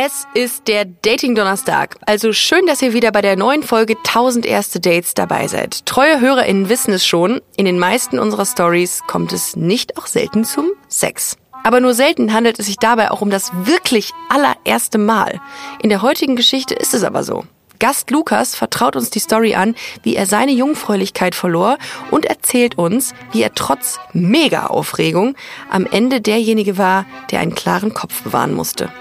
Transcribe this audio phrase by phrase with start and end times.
[0.00, 1.96] Es ist der Dating-Donnerstag.
[2.06, 5.86] Also schön, dass ihr wieder bei der neuen Folge 1000 erste Dates dabei seid.
[5.86, 7.40] Treue HörerInnen wissen es schon.
[7.56, 11.36] In den meisten unserer Stories kommt es nicht auch selten zum Sex.
[11.64, 15.40] Aber nur selten handelt es sich dabei auch um das wirklich allererste Mal.
[15.82, 17.42] In der heutigen Geschichte ist es aber so.
[17.80, 19.74] Gast Lukas vertraut uns die Story an,
[20.04, 21.76] wie er seine Jungfräulichkeit verlor
[22.12, 25.34] und erzählt uns, wie er trotz mega Aufregung
[25.72, 28.92] am Ende derjenige war, der einen klaren Kopf bewahren musste.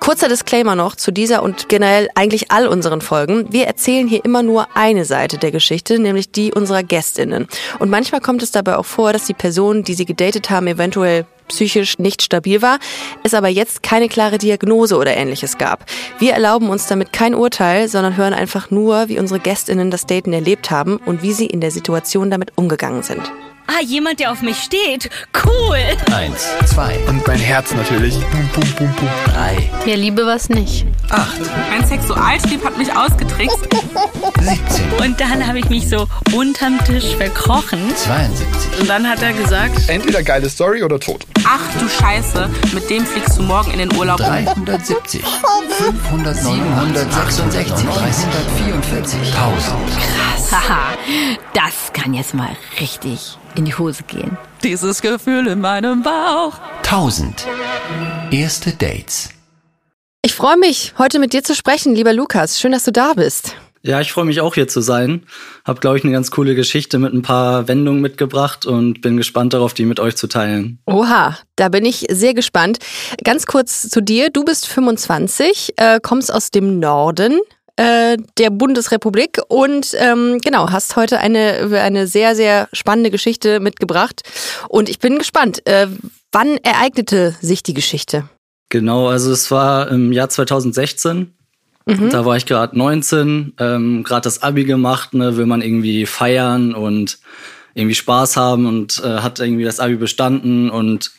[0.00, 3.52] Kurzer Disclaimer noch zu dieser und generell eigentlich all unseren Folgen.
[3.52, 7.48] Wir erzählen hier immer nur eine Seite der Geschichte, nämlich die unserer Gästinnen.
[7.78, 11.26] Und manchmal kommt es dabei auch vor, dass die Person, die sie gedatet haben, eventuell
[11.48, 12.78] psychisch nicht stabil war,
[13.22, 15.84] es aber jetzt keine klare Diagnose oder ähnliches gab.
[16.18, 20.32] Wir erlauben uns damit kein Urteil, sondern hören einfach nur, wie unsere Gästinnen das Daten
[20.32, 23.32] erlebt haben und wie sie in der Situation damit umgegangen sind.
[23.68, 25.10] Ah, jemand, der auf mich steht.
[25.44, 25.78] Cool.
[26.14, 28.14] Eins, zwei, Und mein Herz natürlich.
[28.14, 29.08] Bum, bum, bum, bum.
[29.32, 30.86] drei, Mir Liebe was nicht.
[31.10, 33.58] acht, Mein Sexualtrieb hat mich ausgetrickst.
[34.40, 37.92] 17, Und dann habe ich mich so unterm Tisch verkrochen.
[37.96, 41.26] 72, Und dann hat er gesagt, Entweder geile Story oder tot.
[41.44, 44.18] ach du Scheiße, mit dem fliegst du morgen in den Urlaub.
[44.18, 45.22] 370,
[45.78, 50.52] 500, 766, 344, 1000.
[50.52, 50.96] Haha,
[51.52, 54.38] das kann jetzt mal richtig in die Hose gehen.
[54.62, 56.54] Dieses Gefühl in meinem Bauch.
[56.82, 57.46] 1000.
[58.30, 59.30] Erste Dates.
[60.22, 62.58] Ich freue mich, heute mit dir zu sprechen, lieber Lukas.
[62.58, 63.54] Schön, dass du da bist.
[63.86, 65.22] Ja, ich freue mich auch hier zu sein.
[65.64, 69.54] Hab, glaube ich, eine ganz coole Geschichte mit ein paar Wendungen mitgebracht und bin gespannt
[69.54, 70.80] darauf, die mit euch zu teilen.
[70.86, 72.78] Oha, da bin ich sehr gespannt.
[73.22, 74.30] Ganz kurz zu dir.
[74.30, 77.38] Du bist 25, äh, kommst aus dem Norden
[77.76, 84.22] äh, der Bundesrepublik und ähm, genau, hast heute eine, eine sehr, sehr spannende Geschichte mitgebracht.
[84.68, 85.86] Und ich bin gespannt, äh,
[86.32, 88.28] wann ereignete sich die Geschichte?
[88.68, 91.35] Genau, also es war im Jahr 2016.
[91.86, 96.74] Da war ich gerade 19, ähm, gerade das Abi gemacht, ne, will man irgendwie feiern
[96.74, 97.18] und
[97.74, 101.12] irgendwie Spaß haben und äh, hat irgendwie das Abi bestanden und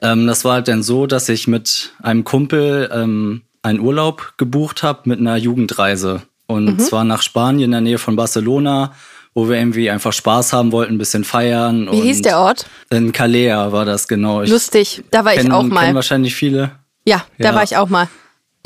[0.00, 4.82] ähm, das war halt dann so, dass ich mit einem Kumpel ähm, einen Urlaub gebucht
[4.82, 8.92] habe mit einer Jugendreise und zwar nach Spanien in der Nähe von Barcelona,
[9.34, 11.86] wo wir irgendwie einfach Spaß haben wollten, ein bisschen feiern.
[11.90, 12.64] Wie hieß der Ort?
[12.88, 14.40] In Calais war das genau.
[14.40, 15.94] Ich Lustig, da war ich kenn, auch Kennen mal.
[15.94, 16.70] wahrscheinlich viele.
[17.04, 17.54] Ja, da Ja.
[17.54, 18.08] war ich auch mal.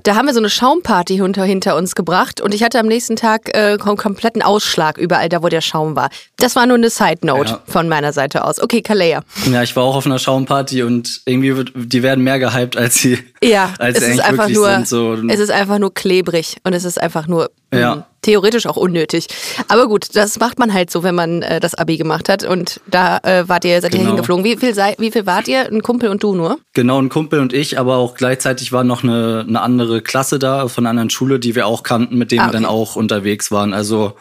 [0.05, 3.15] Da haben wir so eine Schaumparty hinter, hinter uns gebracht und ich hatte am nächsten
[3.17, 6.11] Tag äh, kom kompletten Ausschlag überall da, wo der Schaum war.
[6.39, 7.63] Das war nur eine Side Note Ja.
[7.67, 8.61] von meiner Seite aus.
[8.61, 9.23] Okay, Kalea.
[9.51, 12.97] Ja, ich war auch auf einer Schaumparty und irgendwie wird, die werden mehr gehypt, als
[12.97, 14.89] sie, Ja, als es sie ist einfach nur, sind.
[14.89, 15.15] So.
[15.29, 18.07] es ist einfach nur klebrig und es ist einfach nur Ja.
[18.23, 19.27] Theoretisch auch unnötig.
[19.69, 22.81] Aber gut, das macht man halt so, wenn man äh, das Abi gemacht hat und
[22.87, 24.11] da äh, wart ihr, seid ihr Genau.
[24.13, 24.45] hingeflogen.
[24.45, 25.67] Wie viel, sei, wie viel wart ihr?
[25.67, 26.59] Ein Kumpel und du nur?
[26.73, 30.69] Genau, ein Kumpel und ich, aber auch gleichzeitig war noch eine, eine andere Klasse da
[30.69, 32.75] von einer anderen Schule, die wir auch kannten, mit denen Ah, wir dann okay.
[32.75, 33.75] auch unterwegs waren.
[33.75, 34.15] Also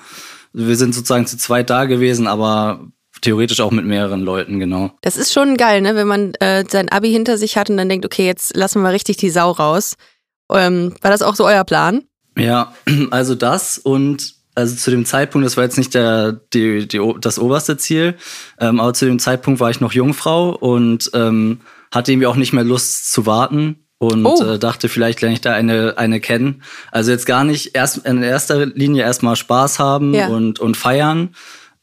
[0.53, 2.81] wir sind sozusagen zu zweit da gewesen, aber
[3.21, 4.91] theoretisch auch mit mehreren Leuten, genau.
[5.01, 5.95] Das ist schon geil, ne?
[5.95, 8.91] wenn man äh, sein Abi hinter sich hat und dann denkt, okay, jetzt lassen wir
[8.91, 9.95] richtig die Sau raus.
[10.51, 12.03] Ähm, war das auch so euer Plan?
[12.37, 12.73] Ja,
[13.11, 17.39] also das und also zu dem Zeitpunkt, das war jetzt nicht der, die, die, das
[17.39, 18.15] oberste Ziel,
[18.59, 22.51] ähm, aber zu dem Zeitpunkt war ich noch Jungfrau und ähm, hatte irgendwie auch nicht
[22.53, 24.43] mehr Lust zu warten und Oh.
[24.43, 26.63] äh, dachte, vielleicht lerne ich da eine, eine kennen.
[26.91, 30.27] Also jetzt gar nicht erst in erster Linie erstmal Spaß haben Ja.
[30.27, 31.33] und, und feiern.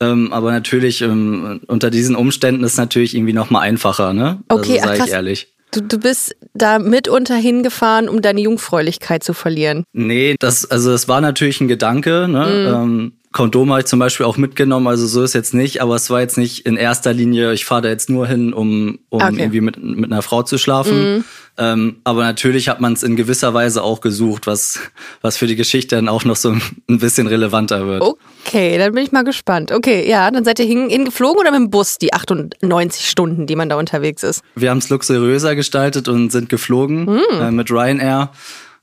[0.01, 4.41] Ähm, aber natürlich ähm, unter diesen Umständen ist natürlich irgendwie noch mal einfacher, ne?
[4.49, 5.07] Okay, also, ach, sag krass.
[5.09, 5.55] ich ehrlich.
[5.73, 9.85] Du, du bist da mitunter hingefahren, um deine Jungfräulichkeit zu verlieren.
[9.93, 12.27] Nee, das, also das war natürlich ein Gedanke.
[12.27, 12.33] Mhm.
[12.33, 12.75] Ne?
[12.75, 16.09] Ähm, Kondom habe ich zum Beispiel auch mitgenommen, also so ist jetzt nicht, aber es
[16.09, 19.33] war jetzt nicht in erster Linie, ich fahre da jetzt nur hin, um, um Okay.
[19.33, 19.39] Mhm.
[19.39, 21.25] irgendwie mit, mit einer Frau zu schlafen.
[21.61, 24.79] Ähm, aber natürlich hat man es in gewisser Weise auch gesucht, was,
[25.23, 28.03] was für die Geschichte dann auch noch so ein bisschen relevanter wird.
[28.47, 29.73] Okay, dann bin ich mal gespannt.
[29.73, 33.57] Okay, ja, dann seid ihr hin, hingeflogen oder mit dem Bus, die 98 Stunden, die
[33.57, 34.43] man da unterwegs ist?
[34.55, 37.41] Wir haben es luxuriöser gestaltet und sind geflogen Hm.
[37.41, 38.31] äh, mit Ryanair,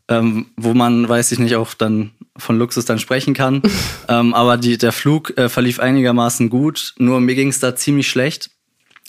[0.07, 3.61] ähm, wo man, weiß ich nicht, auch dann von Luxus dann sprechen kann.
[4.07, 8.07] ähm, aber die, der Flug äh, verlief einigermaßen gut, nur mir ging es da ziemlich
[8.09, 8.52] schlecht,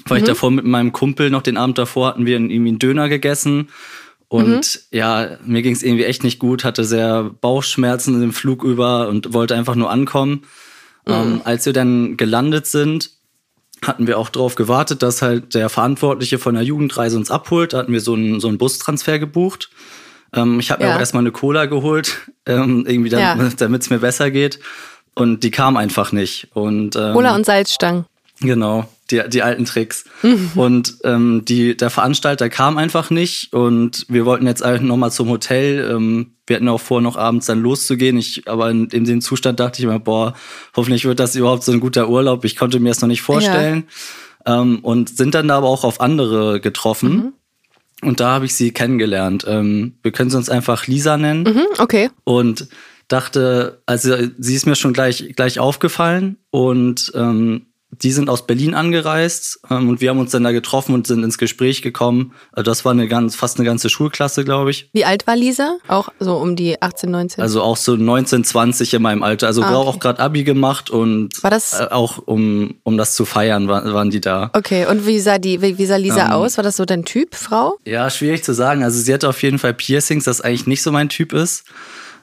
[0.06, 0.25] weil Mhm.
[0.25, 3.69] ich davor mit meinem Kumpel noch den Abend davor hatten wir irgendwie einen Döner gegessen.
[4.28, 4.48] Und
[4.90, 4.96] Mhm.
[4.98, 9.32] ja, mir ging es irgendwie echt nicht gut, hatte sehr Bauchschmerzen im Flug über und
[9.32, 10.43] wollte einfach nur ankommen.
[11.06, 11.12] Mhm.
[11.12, 13.10] Ähm, als wir dann gelandet sind,
[13.82, 17.72] hatten wir auch darauf gewartet, dass halt der Verantwortliche von der Jugendreise uns abholt.
[17.75, 19.70] Da hatten wir so einen, so einen Bustransfer gebucht.
[20.34, 20.96] Ähm, ich habe mir Ja.
[20.96, 23.37] auch erstmal eine Cola geholt, ähm, irgendwie Ja.
[23.56, 24.58] damit es mir besser geht.
[25.14, 26.49] Und die kam einfach nicht.
[26.55, 28.05] Und, ähm, Cola und Salzstangen.
[28.40, 28.87] Genau.
[29.11, 30.05] die, die alten Tricks.
[30.56, 35.90] Und ähm, die, der Veranstalter kam einfach nicht und wir wollten jetzt nochmal zum Hotel.
[35.93, 38.19] Ähm, wir hatten auch vor, noch abends dann loszugehen.
[38.19, 40.34] Ich, aber in, in dem Zustand dachte ich mir, boah,
[40.76, 42.44] hoffentlich wird das überhaupt so ein guter Urlaub.
[42.44, 43.84] Ich konnte mir das noch nicht vorstellen.
[44.44, 47.32] Ähm, und sind dann da aber auch auf andere getroffen.
[48.02, 49.44] Und da habe ich sie kennengelernt.
[49.48, 52.10] Ähm, wir können sie uns einfach Lisa nennen Mhm, okay.
[52.25, 52.69] und
[53.08, 58.74] dachte, also sie ist mir schon gleich, gleich aufgefallen und ähm, die sind aus Berlin
[58.74, 62.32] angereist ähm, und wir haben uns dann da getroffen und sind ins Gespräch gekommen.
[62.52, 64.90] Also das war eine ganz, fast eine ganze Schulklasse, glaube ich.
[64.92, 65.76] Wie alt war Lisa?
[65.88, 67.40] Auch so um die 18, 19?
[67.42, 69.46] Also auch so 19, 20 in meinem Alter.
[69.46, 69.74] Also Ah, okay.
[69.88, 73.84] auch gerade Abi gemacht und War das- äh, auch um, um das zu feiern, war,
[73.94, 74.50] waren die da.
[74.52, 76.56] okay, und wie sah die, wie, wie sah Lisa Ähm, aus?
[76.58, 77.78] War das so dein Typ, Frau?
[77.86, 78.82] Ja, schwierig zu sagen.
[78.82, 81.64] Also sie hatte auf jeden Fall Piercings, das eigentlich nicht so mein Typ ist.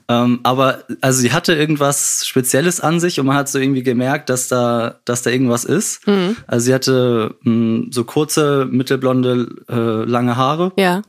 [0.09, 4.29] Ähm, aber also sie hatte irgendwas Spezielles an sich und man hat so irgendwie gemerkt,
[4.29, 6.05] dass da, dass da irgendwas ist.
[6.07, 6.35] Mhm.
[6.47, 10.73] Also sie hatte mh, so kurze, mittelblonde, äh, lange Haare.
[10.77, 11.01] Ja.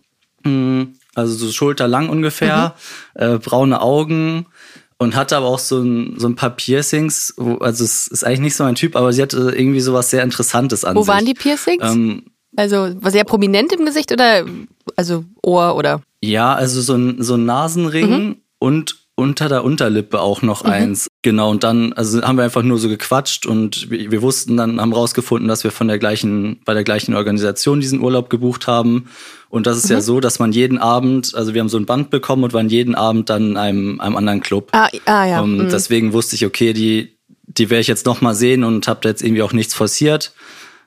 [0.44, 2.74] Mh, also so schulterlang ungefähr,
[3.14, 4.46] äh, braune Augen
[4.98, 7.34] und hatte aber auch so ein, so ein paar Piercings.
[7.36, 10.22] Wo, also es ist eigentlich nicht so mein Typ, aber sie hatte irgendwie sowas sehr
[10.22, 11.08] Interessantes an Wo sich.
[11.08, 11.82] waren die Piercings?
[11.84, 12.22] Ähm,
[12.56, 14.44] also war sehr prominent im Gesicht oder
[14.96, 16.00] also Ohr oder?
[16.22, 21.06] Ja, also so ein, so ein Nasenring und unter der Unterlippe auch noch eins.
[21.22, 24.80] Genau, und dann, also haben wir einfach nur so gequatscht und wir, wir wussten dann,
[24.80, 29.10] haben rausgefunden, dass wir von der gleichen, bei der gleichen Organisation diesen Urlaub gebucht haben.
[29.50, 32.08] Und das ist ja so, dass man jeden Abend, also wir haben so ein Band
[32.08, 34.70] bekommen und waren jeden Abend dann in einem, einem anderen Club.
[34.72, 35.42] Ah, ah ja.
[35.42, 35.68] Ähm, mhm.
[35.68, 39.10] Deswegen wusste ich, okay, die, die werde ich jetzt noch mal sehen und habe da
[39.10, 40.32] jetzt irgendwie auch nichts forciert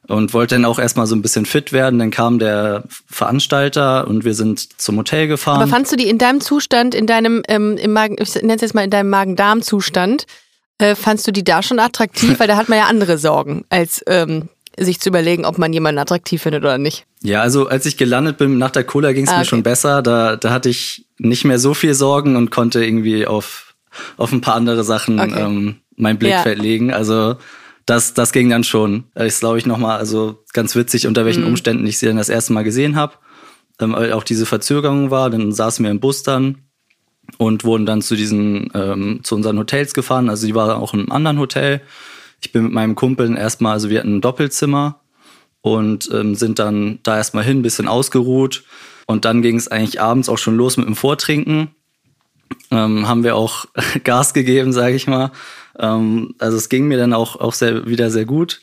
[0.08, 2.00] und wollte dann auch erstmal so ein bisschen fit werden.
[2.00, 5.62] Dann kam der Veranstalter und wir sind zum Hotel gefahren.
[5.62, 8.62] Aber fandst du die in deinem Zustand, in deinem, ähm, im Magen, ich nenne es
[8.62, 10.26] jetzt mal in deinem Magen-Darm-Zustand,
[10.80, 12.40] äh, fandst du die da schon attraktiv?
[12.40, 14.50] Weil da hat man ja andere Sorgen, als ähm,
[14.80, 17.06] sich zu überlegen, ob man jemanden attraktiv findet oder nicht.
[17.24, 19.50] Ja, also als ich gelandet bin nach der Cola ging es Ah, mir okay.
[19.50, 20.02] schon besser.
[20.04, 23.74] Da, da hatte ich nicht mehr so viel Sorgen und konnte irgendwie auf,
[24.18, 25.42] auf ein paar andere Sachen Okay.
[25.42, 26.94] ähm, mein Blickfeld legen.
[26.94, 27.38] Also
[27.88, 29.06] das, das ging dann schon.
[29.16, 31.26] Das ist, glaube ich, nochmal, also ganz witzig, unter Mhm.
[31.26, 33.14] welchen Umständen ich sie dann das erste Mal gesehen habe.
[33.80, 35.30] Ähm, weil auch diese Verzögerung war.
[35.30, 36.60] Dann saßen wir im Bus dann
[37.38, 40.30] und wurden dann zu diesen, ähm, zu unseren Hotels gefahren.
[40.30, 41.82] Also die war auch in einem anderen Hotel.
[42.42, 45.00] Ich bin mit meinem Kumpel erstmal, also wir hatten ein Doppelzimmer
[45.62, 48.64] und ähm, sind dann da erstmal hin, bisschen ausgeruht.
[49.06, 51.70] Und dann ging es eigentlich abends auch schon los mit dem Vortrinken.
[52.72, 53.66] Ähm, haben wir auch
[54.04, 55.32] Gas gegeben, sage ich mal.
[55.80, 58.62] Ähm, also es ging mir dann auch, auch sehr, wieder sehr gut.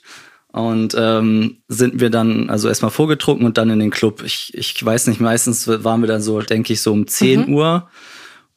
[0.52, 4.22] Und ähm, sind wir dann also erstmal vorgetrunken und dann in den Club.
[4.25, 7.88] Ich, ich weiß nicht, meistens waren wir dann so, denke ich, so um 10 Uhr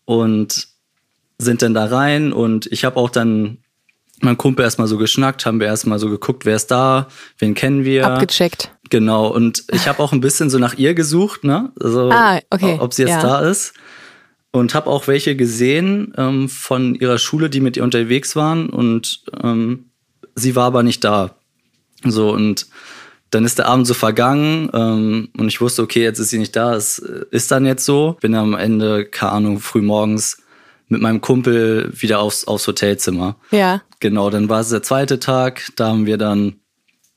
[0.06, 0.68] und
[1.40, 2.34] sind dann da rein.
[2.34, 3.58] Und ich habe auch dann
[4.22, 7.08] mein Kumpel erstmal so geschnackt, haben wir erstmal so geguckt, wer ist da,
[7.40, 8.06] wen kennen wir.
[8.06, 8.72] Abgecheckt.
[8.90, 11.72] Genau, und ich habe auch ein bisschen so nach ihr gesucht, ne?
[11.80, 13.22] Also, Ah, okay, ob sie jetzt ja.
[13.22, 13.74] da ist.
[14.60, 18.70] Und habe auch welche gesehen ähm, von ihrer Schule, die mit ihr unterwegs waren.
[18.70, 19.92] Und ähm,
[20.36, 21.36] sie war aber nicht da.
[22.04, 22.68] So, und
[23.30, 26.56] dann ist der Abend so vergangen ähm, und ich wusste, okay, jetzt ist sie nicht
[26.56, 26.76] da.
[26.76, 28.18] Es äh, ist dann jetzt so.
[28.22, 30.38] Bin am Ende, keine Ahnung, früh morgens
[30.88, 33.36] mit meinem Kumpel wieder aufs, aufs Hotelzimmer.
[33.52, 33.82] Ja.
[34.00, 35.70] Genau, dann war es der zweite Tag.
[35.76, 36.62] Da haben wir dann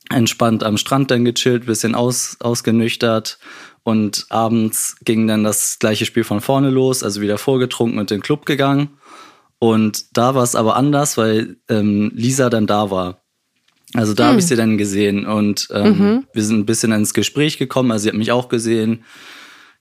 [0.09, 3.39] entspannt am Strand dann gechillt, bisschen aus, ausgenüchtert.
[3.83, 8.19] Und abends ging dann das gleiche Spiel von vorne los, also wieder vorgetrunken und in
[8.19, 8.99] den Club gegangen.
[9.59, 13.23] Und da war es aber anders, weil ähm, Lisa dann da war.
[13.95, 17.59] Also da habe ich sie dann gesehen und ähm, wir sind ein bisschen ins Gespräch
[17.59, 17.91] gekommen.
[17.91, 19.05] Also sie hat mich auch gesehen.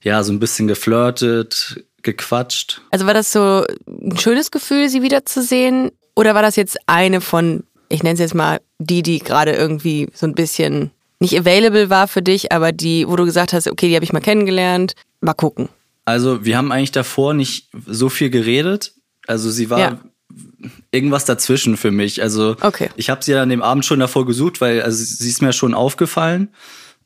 [0.02, 2.80] Ja, so ein bisschen geflirtet, gequatscht.
[2.90, 5.92] Also war das so ein schönes Gefühl, sie wiederzusehen?
[6.16, 10.08] Oder war das jetzt eine von, ich nenne es jetzt mal, die, die gerade irgendwie
[10.12, 10.90] so ein bisschen
[11.20, 14.12] nicht available war für dich, aber die, wo du gesagt hast, okay, die habe ich
[14.12, 15.68] mal kennengelernt, mal gucken.
[16.06, 18.94] Also wir haben eigentlich davor nicht so viel geredet.
[19.26, 20.00] Also sie war Ja.
[20.90, 22.22] irgendwas dazwischen für mich.
[22.22, 22.88] Also Okay.
[22.96, 25.52] ich habe sie ja an dem Abend schon davor gesucht, weil also sie ist mir
[25.52, 26.48] schon aufgefallen.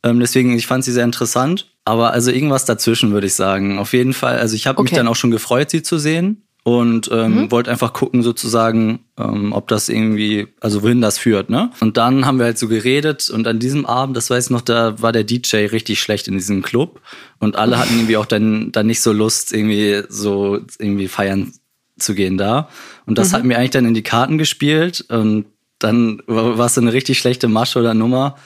[0.04, 1.70] Ähm, deswegen, ich fand sie sehr interessant.
[1.84, 3.78] Aber also irgendwas dazwischen, würde ich sagen.
[3.78, 5.00] Auf jeden Fall, also ich habe mich Okay.
[5.00, 5.04] Mhm.
[5.06, 6.42] dann auch schon gefreut, sie zu sehen.
[6.66, 11.70] Und ähm, wollte einfach gucken, sozusagen, ähm, ob das irgendwie, also wohin das führt, ne?
[11.80, 14.62] Und dann haben wir halt so geredet und an diesem Abend, das weiß ich noch,
[14.62, 17.02] da war der DJ richtig schlecht in diesem Club
[17.38, 21.52] und alle hatten irgendwie auch dann, dann nicht so Lust, irgendwie so irgendwie feiern
[21.98, 22.70] zu gehen da.
[23.04, 25.44] Und das hat mir eigentlich dann in die Karten gespielt und
[25.78, 28.36] dann war es so eine richtig schlechte Masche oder Nummer.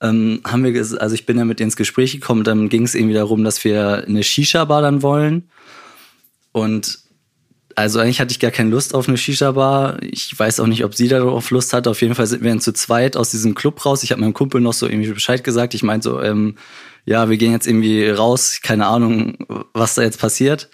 [0.00, 3.14] Ähm, haben wir, also ich bin ja mit ins Gespräch gekommen, dann ging es irgendwie
[3.14, 5.48] darum, dass wir eine Shisha-Bar dann wollen.
[6.52, 7.07] Und
[7.78, 10.02] also eigentlich hatte ich gar keine Lust auf eine Shisha-Bar.
[10.02, 11.88] Ich weiß auch nicht, ob sie darauf Lust hatte.
[11.88, 14.02] Auf jeden Fall sind wir dann zu zweit aus diesem Club raus.
[14.02, 15.74] Ich habe meinem Kumpel noch so irgendwie Bescheid gesagt.
[15.74, 16.56] Ich meinte so, ähm,
[17.04, 18.58] ja, wir gehen jetzt irgendwie raus.
[18.64, 19.38] Keine Ahnung,
[19.74, 20.70] was da jetzt passiert.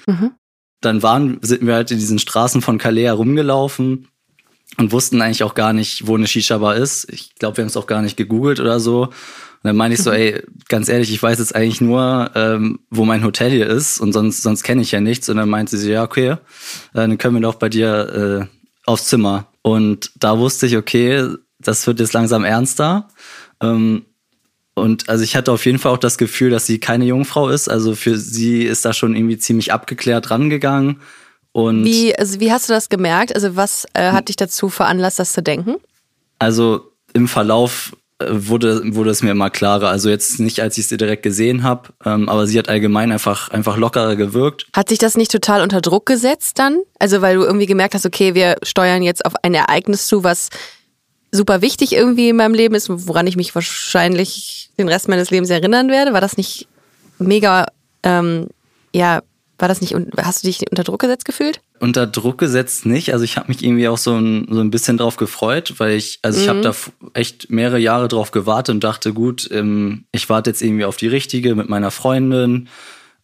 [0.80, 4.08] Dann waren, sind wir halt in diesen Straßen von Calais herumgelaufen
[4.78, 7.12] und wussten eigentlich auch gar nicht, wo eine Shisha-Bar ist.
[7.12, 9.10] Ich glaube, wir haben es auch gar nicht gegoogelt oder so.
[9.64, 13.04] Und dann meine ich so, ey, ganz ehrlich, ich weiß jetzt eigentlich nur, ähm, wo
[13.04, 15.28] mein Hotel hier ist und sonst, sonst kenne ich ja nichts.
[15.30, 16.36] Und dann meinte sie, ja, okay, äh,
[16.92, 19.46] dann können wir doch bei dir äh, aufs Zimmer.
[19.62, 21.26] Und da wusste ich, okay,
[21.58, 23.08] das wird jetzt langsam ernster.
[23.62, 24.04] Ähm,
[24.74, 27.68] und also ich hatte auf jeden Fall auch das Gefühl, dass sie keine Jungfrau ist.
[27.68, 31.00] Also für sie ist da schon irgendwie ziemlich abgeklärt rangegangen.
[31.52, 33.34] Und Wie, also wie hast du das gemerkt?
[33.34, 35.76] Also was äh, hat dich dazu veranlasst, das zu denken?
[36.40, 39.88] Also im Verlauf wurde, wurde es mir immer klarer.
[39.88, 43.50] Also jetzt nicht, als ich sie direkt gesehen habe, ähm, aber sie hat allgemein einfach,
[43.50, 44.66] einfach lockerer gewirkt.
[44.74, 46.78] Hat sich das nicht total unter Druck gesetzt dann?
[46.98, 50.50] Also weil du irgendwie gemerkt hast, okay, wir steuern jetzt auf ein Ereignis zu, was
[51.32, 55.50] super wichtig irgendwie in meinem Leben ist, woran ich mich wahrscheinlich den Rest meines Lebens
[55.50, 56.12] erinnern werde.
[56.12, 56.68] War das nicht
[57.18, 57.66] mega,
[58.04, 58.46] ähm,
[58.92, 59.22] ja,
[59.58, 61.60] war das nicht, hast du dich unter Druck gesetzt gefühlt?
[61.80, 63.12] Unter Druck gesetzt nicht.
[63.12, 66.18] Also ich habe mich irgendwie auch so ein, so ein bisschen drauf gefreut, weil ich,
[66.22, 66.74] also ich habe da
[67.12, 71.08] echt mehrere Jahre drauf gewartet und dachte, gut, ähm, ich warte jetzt irgendwie auf die
[71.08, 72.68] richtige mit meiner Freundin.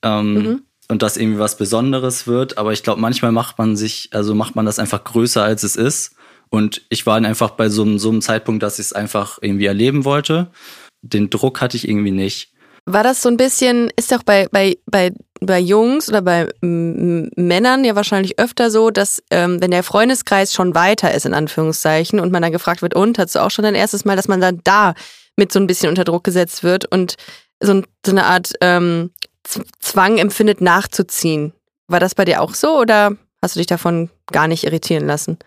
[0.02, 2.58] Ähm, Und dass irgendwie was Besonderes wird.
[2.58, 5.76] Aber ich glaube, manchmal macht man sich, also macht man das einfach größer, als es
[5.76, 6.16] ist.
[6.48, 9.38] Und ich war dann einfach bei so einem, so einem Zeitpunkt, dass ich es einfach
[9.40, 10.50] irgendwie erleben wollte.
[11.02, 12.52] Den Druck hatte ich irgendwie nicht.
[12.86, 17.84] War das so ein bisschen, ist auch bei, bei, bei, bei Jungs oder bei Männern
[17.84, 22.30] ja wahrscheinlich öfter so, dass ähm, wenn der Freundeskreis schon weiter ist, in Anführungszeichen, und
[22.32, 24.60] man dann gefragt wird, und, hast du auch schon dein erstes Mal, dass man dann
[24.64, 24.94] da
[25.36, 27.16] mit so ein bisschen unter Druck gesetzt wird und
[27.60, 29.10] so, ein, so eine Art ähm,
[29.80, 31.52] Zwang empfindet, nachzuziehen.
[31.88, 35.38] War das bei dir auch so oder hast du dich davon gar nicht irritieren lassen?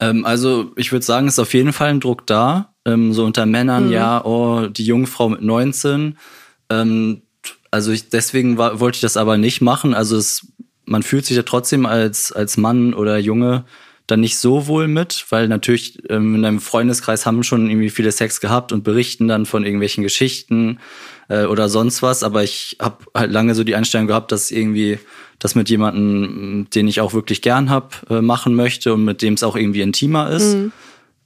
[0.00, 2.72] Ähm, also ich würde sagen, es ist auf jeden Fall ein Druck da.
[2.86, 3.92] Ähm, so unter Männern, Mhm.
[3.92, 6.16] ja, oh, die Jungfrau mit 19.
[6.70, 7.22] Ähm,
[7.70, 9.94] also ich, deswegen war, wollte ich das aber nicht machen.
[9.94, 10.46] Also es,
[10.84, 13.64] man fühlt sich ja trotzdem als, als Mann oder Junge
[14.06, 18.10] dann nicht so wohl mit, weil natürlich ähm, in deinem Freundeskreis haben schon irgendwie viele
[18.10, 20.78] Sex gehabt und berichten dann von irgendwelchen Geschichten
[21.28, 22.22] äh, oder sonst was.
[22.22, 24.98] Aber ich habe halt lange so die Einstellung gehabt, dass irgendwie
[25.38, 29.34] das mit jemandem, den ich auch wirklich gern hab, äh, machen möchte und mit dem
[29.34, 30.56] es auch irgendwie intimer ist.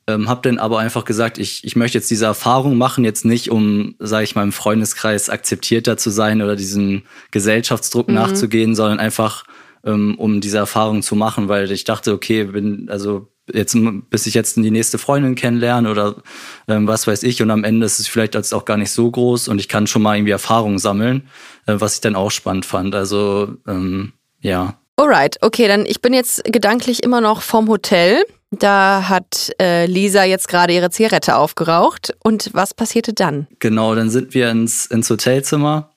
[0.06, 3.50] Ähm, hab dann aber einfach gesagt, ich, ich möchte jetzt diese Erfahrung machen, jetzt nicht
[3.50, 9.44] um, sage ich mal, im Freundeskreis akzeptierter zu sein oder diesem Gesellschaftsdruck nachzugehen, sondern einfach
[9.84, 13.76] ähm, um diese Erfahrung zu machen, weil ich dachte, okay, bin also jetzt
[14.10, 16.22] bis ich jetzt die nächste Freundin kennenlerne oder
[16.68, 19.10] ähm, was weiß ich und am Ende ist es vielleicht als auch gar nicht so
[19.10, 21.28] groß und ich kann schon mal irgendwie Erfahrung sammeln,
[21.66, 22.94] äh, was ich dann auch spannend fand.
[22.94, 28.22] Also ähm, ja, Alright, okay, dann ich bin jetzt gedanklich immer noch vom Hotel.
[28.52, 32.14] Da hat äh, Lisa jetzt gerade ihre Zigarette aufgeraucht.
[32.22, 33.46] Und was passierte dann?
[33.60, 35.88] Genau, dann sind wir ins, ins Hotelzimmer.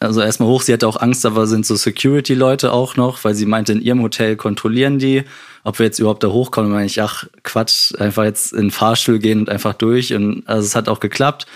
[0.00, 3.46] Also erstmal hoch, sie hatte auch Angst, aber sind so Security-Leute auch noch, weil sie
[3.46, 5.24] meinte, in ihrem Hotel kontrollieren die,
[5.64, 6.70] ob wir jetzt überhaupt da hochkommen.
[6.70, 10.14] meine ich, ach Quatsch, einfach jetzt in den Fahrstuhl gehen und einfach durch.
[10.14, 11.46] Und also es hat auch geklappt.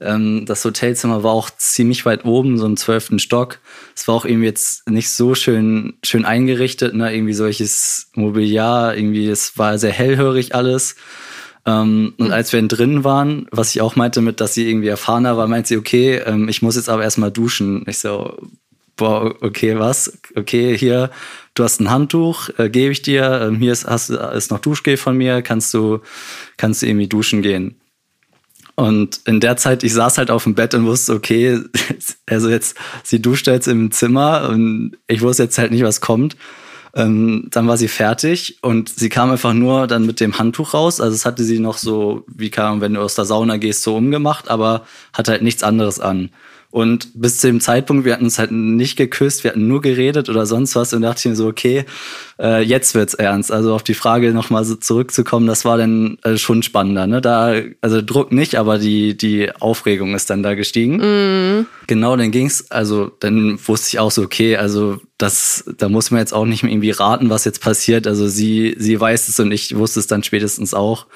[0.00, 3.58] Ähm, das Hotelzimmer war auch ziemlich weit oben, so im zwölften Stock.
[3.96, 7.14] Es war auch irgendwie jetzt nicht so schön, schön eingerichtet, ne?
[7.14, 10.96] Irgendwie solches Mobiliar, irgendwie, es war sehr hellhörig alles.
[11.66, 15.36] Ähm, und als wir drin waren, was ich auch meinte mit, dass sie irgendwie erfahrener
[15.36, 17.84] war, meinte sie, okay, ähm, ich muss jetzt aber erstmal duschen.
[17.88, 18.38] Ich so,
[18.96, 20.18] boah, okay, was?
[20.36, 21.10] Okay, hier,
[21.54, 23.52] du hast ein Handtuch, äh, gebe ich dir.
[23.58, 26.00] Hier ist, hast, ist noch Duschgel von mir, kannst du,
[26.56, 27.80] kannst du irgendwie duschen gehen.
[28.78, 31.58] Und in der Zeit, ich saß halt auf dem Bett und wusste, okay,
[32.26, 36.36] also jetzt, sie duscht jetzt im Zimmer und ich wusste jetzt halt nicht, was kommt.
[36.94, 41.00] Ähm, dann war sie fertig und sie kam einfach nur dann mit dem Handtuch raus.
[41.00, 43.96] Also es hatte sie noch so, wie kam, wenn du aus der Sauna gehst, so
[43.96, 46.30] umgemacht, aber hatte halt nichts anderes an.
[46.70, 50.28] Und bis zu dem Zeitpunkt, wir hatten uns halt nicht geküsst, wir hatten nur geredet
[50.28, 51.86] oder sonst was und dachte ich mir so, okay,
[52.38, 53.50] äh, jetzt wird's ernst.
[53.50, 57.06] Also auf die Frage nochmal so zurückzukommen, das war dann äh, schon spannender.
[57.06, 57.22] Ne?
[57.22, 61.66] Da, also Druck nicht, aber die, die Aufregung ist dann da gestiegen.
[61.86, 66.20] Genau, dann ging's, also dann wusste ich auch so, okay, also das, da muss man
[66.20, 68.06] jetzt auch nicht mehr irgendwie raten, was jetzt passiert.
[68.06, 71.06] Also sie, sie weiß es und ich wusste es dann spätestens auch,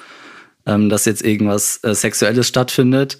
[0.65, 3.19] ähm, dass jetzt irgendwas äh, Sexuelles stattfindet.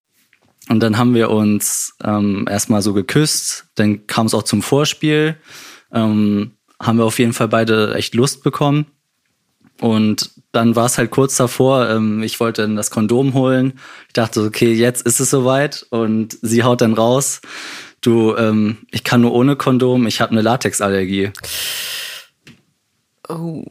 [0.71, 5.35] Und dann haben wir uns ähm, erstmal so geküsst, dann kam es auch zum Vorspiel.
[5.91, 8.85] Ähm, haben wir auf jeden Fall beide echt Lust bekommen.
[9.81, 13.73] Und dann war es halt kurz davor, ähm, ich wollte dann das Kondom holen.
[14.07, 15.85] Ich dachte, okay, jetzt ist es soweit.
[15.89, 17.41] Und sie haut dann raus,
[17.99, 21.31] du, ähm, ich kann nur ohne Kondom, ich habe eine Latexallergie.
[23.27, 23.65] Oh.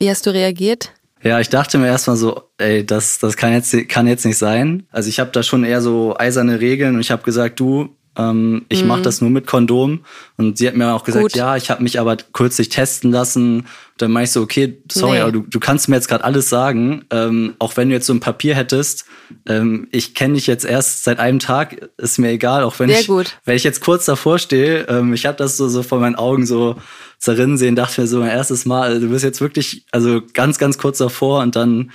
[0.00, 0.94] Wie hast du reagiert?
[1.22, 4.86] Ja, ich dachte mir erstmal so, ey, das, das kann jetzt, kann jetzt nicht sein.
[4.90, 8.66] Also ich habe da schon eher so eiserne Regeln und ich habe gesagt, du, ähm,
[8.68, 8.88] ich mhm.
[8.88, 10.00] mache das nur mit Kondom.
[10.36, 11.36] Und sie hat mir auch gesagt, Gut.
[11.36, 13.66] ja, ich habe mich aber kürzlich testen lassen.
[13.98, 15.20] Dann meinte ich so, okay, sorry, nee.
[15.20, 17.04] aber du, du kannst mir jetzt gerade alles sagen.
[17.10, 19.04] Ähm, auch wenn du jetzt so ein Papier hättest,
[19.46, 23.00] ähm, ich kenne dich jetzt erst seit einem Tag, ist mir egal, auch wenn Sehr
[23.00, 23.38] ich, gut.
[23.44, 26.46] wenn ich jetzt kurz davor stehe, ähm, ich habe das so, so vor meinen Augen
[26.46, 26.76] so
[27.18, 30.58] zerrinnen sehen, dachte mir so mein erstes Mal, also du bist jetzt wirklich, also ganz,
[30.58, 31.92] ganz kurz davor und dann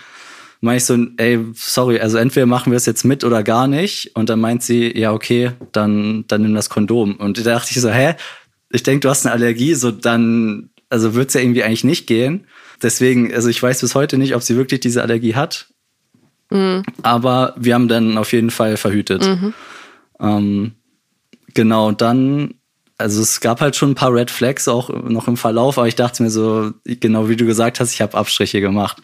[0.65, 4.15] meine ich so, ey, sorry, also entweder machen wir es jetzt mit oder gar nicht.
[4.15, 7.15] Und dann meint sie, ja, okay, dann, dann nimm das Kondom.
[7.15, 8.15] Und da dachte ich so, hä?
[8.72, 12.48] Ich denke, du hast eine Allergie, so dann, also wird's ja irgendwie eigentlich nicht gehen.
[12.81, 15.67] Deswegen, also ich weiß bis heute nicht, ob sie wirklich diese Allergie hat.
[16.50, 16.84] Mhm.
[17.03, 19.25] Aber wir haben dann auf jeden Fall verhütet.
[19.25, 19.53] Mhm.
[20.19, 20.72] Ähm,
[21.53, 22.55] genau, dann
[22.97, 25.95] also es gab halt schon ein paar Red Flags auch noch im Verlauf, aber ich
[25.95, 29.01] dachte mir so, genau wie du gesagt hast, ich habe Abstriche gemacht.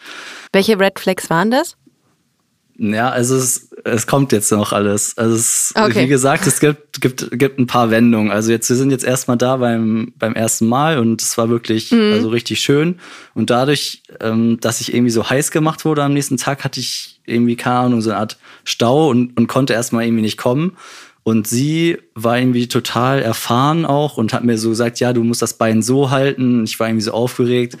[0.52, 1.76] Welche Red Flags waren das?
[2.78, 5.16] Ja, also es, es kommt jetzt noch alles.
[5.18, 6.04] Also es, okay.
[6.04, 8.32] wie gesagt, es gibt, gibt, gibt ein paar Wendungen.
[8.32, 11.92] Also jetzt, wir sind jetzt erstmal da beim, beim ersten Mal und es war wirklich
[11.92, 12.12] mhm.
[12.12, 12.98] also richtig schön.
[13.34, 17.20] Und dadurch, ähm, dass ich irgendwie so heiß gemacht wurde am nächsten Tag, hatte ich
[17.26, 20.76] irgendwie, keine Ahnung, so eine Art Stau und, und konnte erstmal irgendwie nicht kommen.
[21.24, 25.42] Und sie war irgendwie total erfahren auch und hat mir so gesagt, ja, du musst
[25.42, 26.64] das Bein so halten.
[26.64, 27.78] Ich war irgendwie so aufgeregt.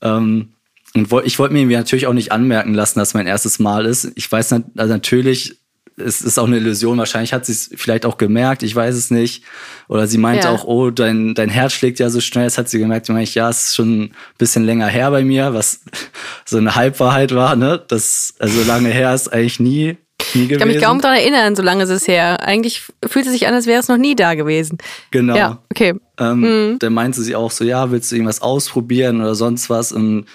[0.00, 0.48] Ähm,
[0.94, 4.12] und ich wollte mir irgendwie natürlich auch nicht anmerken lassen, dass mein erstes Mal ist.
[4.16, 5.58] Ich weiß also natürlich,
[5.96, 6.98] es ist auch eine Illusion.
[6.98, 9.44] Wahrscheinlich hat sie es vielleicht auch gemerkt, ich weiß es nicht.
[9.88, 10.52] Oder sie meinte ja.
[10.52, 12.44] auch, oh, dein, dein Herz schlägt ja so schnell.
[12.44, 13.08] Das hat sie gemerkt.
[13.08, 15.80] Und ich, ja, es ist schon ein bisschen länger her bei mir, was
[16.44, 17.82] so eine Halbwahrheit war, ne?
[17.88, 19.96] Das, also lange her ist eigentlich nie
[20.34, 20.52] nie gewesen.
[20.52, 22.42] Ich kann mich kaum daran erinnern, so lange ist es her.
[22.46, 24.78] Eigentlich fühlt es sich an, als wäre es noch nie da gewesen.
[25.10, 25.36] Genau.
[25.36, 25.94] Ja, okay.
[26.18, 26.78] Ähm, mhm.
[26.78, 29.92] Dann meinte sie auch so, ja, willst du irgendwas ausprobieren oder sonst was?
[29.92, 30.26] Und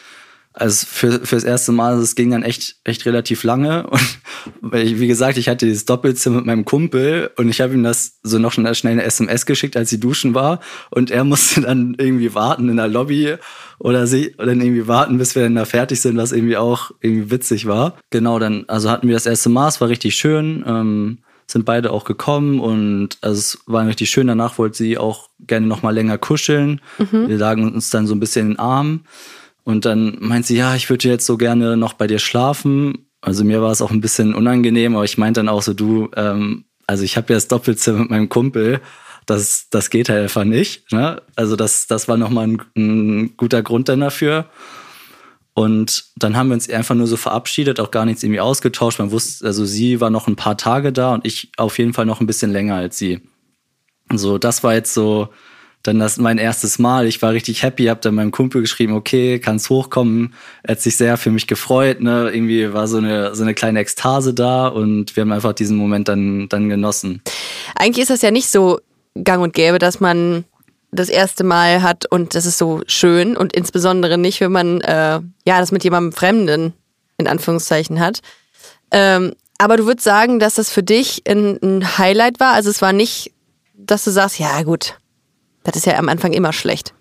[0.59, 3.87] also für, für das erste Mal, es ging dann echt, echt relativ lange.
[4.61, 7.83] Und ich, wie gesagt, ich hatte dieses Doppelzimmer mit meinem Kumpel und ich habe ihm
[7.83, 10.59] das so noch schnell eine SMS geschickt, als sie duschen war.
[10.89, 13.35] Und er musste dann irgendwie warten in der Lobby
[13.79, 16.91] oder sie oder dann irgendwie warten, bis wir dann da fertig sind, was irgendwie auch
[17.01, 17.97] irgendwie witzig war.
[18.09, 20.63] Genau, dann, also hatten wir das erste Mal, es war richtig schön.
[20.65, 24.27] Ähm, sind beide auch gekommen und also es war richtig schön.
[24.27, 26.81] Danach wollte sie auch gerne noch mal länger kuscheln.
[26.97, 27.29] Mhm.
[27.29, 29.01] Wir lagen uns dann so ein bisschen in den Arm.
[29.67, 33.09] Und dann meint sie, ja, ich würde jetzt so gerne noch bei dir schlafen.
[33.19, 36.09] Also mir war es auch ein bisschen unangenehm, aber ich meinte dann auch so, du,
[36.15, 38.79] ähm, also ich habe ja das Doppelzimmer mit meinem Kumpel.
[39.25, 40.89] Das, das geht halt einfach nicht.
[40.93, 41.21] Ne?
[41.35, 44.45] Also das, das war nochmal ein, ein guter Grund dann dafür.
[45.53, 48.99] Und dann haben wir uns einfach nur so verabschiedet, auch gar nichts irgendwie ausgetauscht.
[48.99, 52.05] Man wusste, also sie war noch ein paar Tage da und ich auf jeden Fall
[52.05, 53.19] noch ein bisschen länger als sie.
[54.13, 55.27] So, das war jetzt so
[55.87, 57.07] dann das mein erstes Mal.
[57.07, 60.33] Ich war richtig happy, hab dann meinem Kumpel geschrieben, okay, kannst hochkommen.
[60.63, 62.29] Er hat sich sehr für mich gefreut, ne?
[62.33, 66.07] Irgendwie war so eine, so eine kleine Ekstase da und wir haben einfach diesen Moment
[66.07, 67.21] dann, dann genossen.
[67.75, 68.79] Eigentlich ist das ja nicht so
[69.23, 70.43] gang und gäbe, dass man
[70.91, 75.19] das erste Mal hat und das ist so schön und insbesondere nicht, wenn man äh,
[75.45, 76.73] ja das mit jemandem Fremden
[77.17, 78.21] in Anführungszeichen hat.
[78.91, 82.53] Ähm, aber du würdest sagen, dass das für dich ein, ein Highlight war.
[82.53, 83.33] Also es war nicht,
[83.75, 84.97] dass du sagst, ja gut,
[85.71, 86.93] das ist ja am Anfang immer schlecht.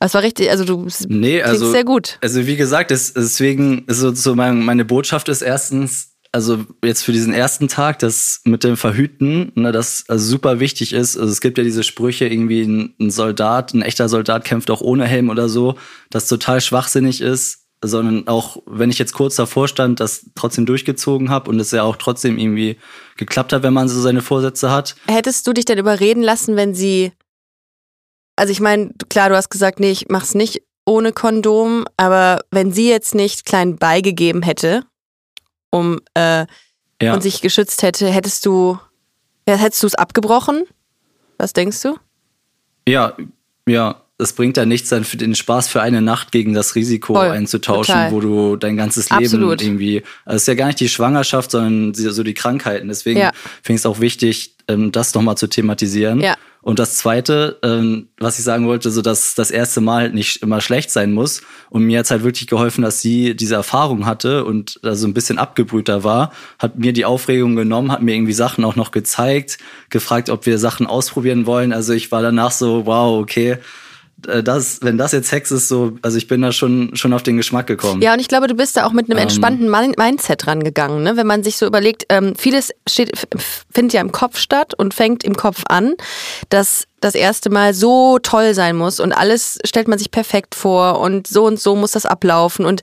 [0.00, 2.18] Es war richtig, also du nee, also, sehr gut.
[2.22, 7.12] Also wie gesagt, es, deswegen, also so meine, meine Botschaft ist erstens, also jetzt für
[7.12, 11.16] diesen ersten Tag, das mit dem Verhüten, ne, das also super wichtig ist.
[11.16, 14.80] Also es gibt ja diese Sprüche, irgendwie ein, ein Soldat, ein echter Soldat kämpft auch
[14.80, 15.74] ohne Helm oder so,
[16.10, 21.30] das total schwachsinnig ist, sondern auch, wenn ich jetzt kurz davor stand, das trotzdem durchgezogen
[21.30, 22.76] habe und es ja auch trotzdem irgendwie
[23.16, 24.96] geklappt hat, wenn man so seine Vorsätze hat.
[25.06, 27.12] Hättest du dich denn überreden lassen, wenn sie.
[28.38, 32.72] Also ich meine, klar, du hast gesagt, nee, ich mach's nicht ohne Kondom, aber wenn
[32.72, 34.84] sie jetzt nicht klein beigegeben hätte,
[35.70, 36.46] um äh,
[37.02, 37.14] Ja.
[37.14, 38.78] und sich geschützt hätte, hättest du.
[39.48, 40.64] Ja, hättest du es abgebrochen?
[41.38, 41.96] Was denkst du?
[42.88, 43.16] Ja,
[43.68, 44.02] ja.
[44.20, 47.28] Es bringt ja nichts, dann für den Spaß für eine Nacht gegen das Risiko Voll,
[47.30, 48.10] einzutauschen, total.
[48.12, 49.62] wo du dein ganzes Leben Absolut.
[49.62, 50.02] irgendwie.
[50.24, 52.88] Also es ist ja gar nicht die Schwangerschaft, sondern so die Krankheiten.
[52.88, 53.30] Deswegen Ja.
[53.62, 56.20] finde ich es auch wichtig, ähm, das nochmal zu thematisieren.
[56.20, 56.34] Ja.
[56.60, 60.42] Und das Zweite, ähm, was ich sagen wollte, so dass das erste Mal halt nicht
[60.42, 61.42] immer schlecht sein muss.
[61.70, 65.14] Und mir hat's halt wirklich geholfen, dass sie diese Erfahrung hatte und da so ein
[65.14, 69.58] bisschen abgebrühter war, hat mir die Aufregung genommen, hat mir irgendwie Sachen auch noch gezeigt,
[69.88, 71.72] gefragt, ob wir Sachen ausprobieren wollen.
[71.72, 73.58] Also ich war danach so, wow, okay,
[74.20, 77.36] das, wenn das jetzt Sex ist, so, also ich bin da schon, schon auf den
[77.36, 78.02] Geschmack gekommen.
[78.02, 79.22] Ja, und ich glaube, du bist da auch mit einem Ähm.
[79.22, 81.16] entspannten Min- Mindset rangegangen, ne?
[81.16, 83.12] Wenn man sich so überlegt, ähm, vieles steht,
[83.72, 85.94] findet ja im Kopf statt und fängt im Kopf an,
[86.48, 90.98] dass das erste Mal so toll sein muss und alles stellt man sich perfekt vor
[90.98, 92.82] und so und so muss das ablaufen und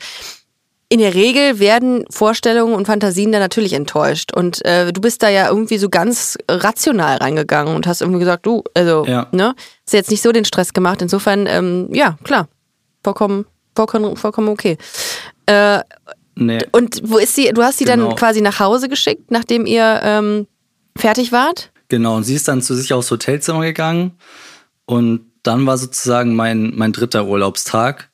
[0.90, 4.34] in der Regel werden Vorstellungen und Fantasien da natürlich enttäuscht.
[4.34, 8.46] Und äh, du bist da ja irgendwie so ganz rational reingegangen und hast irgendwie gesagt,
[8.46, 9.28] du, also, Ja.
[9.32, 11.02] ne, hast jetzt nicht so den Stress gemacht.
[11.02, 12.48] Insofern, ähm, ja, klar,
[13.04, 13.46] vollkommen,
[13.76, 14.78] vollkommen, vollkommen okay.
[15.48, 15.80] Äh,
[16.38, 16.60] Nee.
[16.74, 17.50] und wo ist sie?
[17.54, 18.08] Du hast sie Genau.
[18.10, 20.48] dann quasi nach Hause geschickt, nachdem ihr ähm,
[20.98, 21.72] fertig wart?
[21.88, 24.12] Genau, und sie ist dann zu sich aufs Hotelzimmer gegangen
[24.86, 28.10] und dann war sozusagen mein, mein dritter Urlaubstag.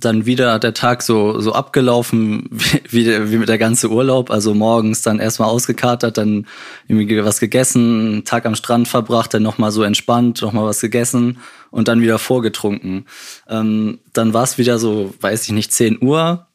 [0.00, 4.30] Dann wieder der Tag so, so abgelaufen, wie, wie, wie mit der ganze Urlaub.
[4.30, 6.46] Also morgens dann erstmal ausgekatert, dann
[6.86, 11.38] irgendwie was gegessen, Tag am Strand verbracht, dann nochmal so entspannt, nochmal was gegessen
[11.70, 13.06] und dann wieder vorgetrunken.
[13.48, 16.46] Ähm, dann war es wieder so, weiß ich nicht, 10 Uhr.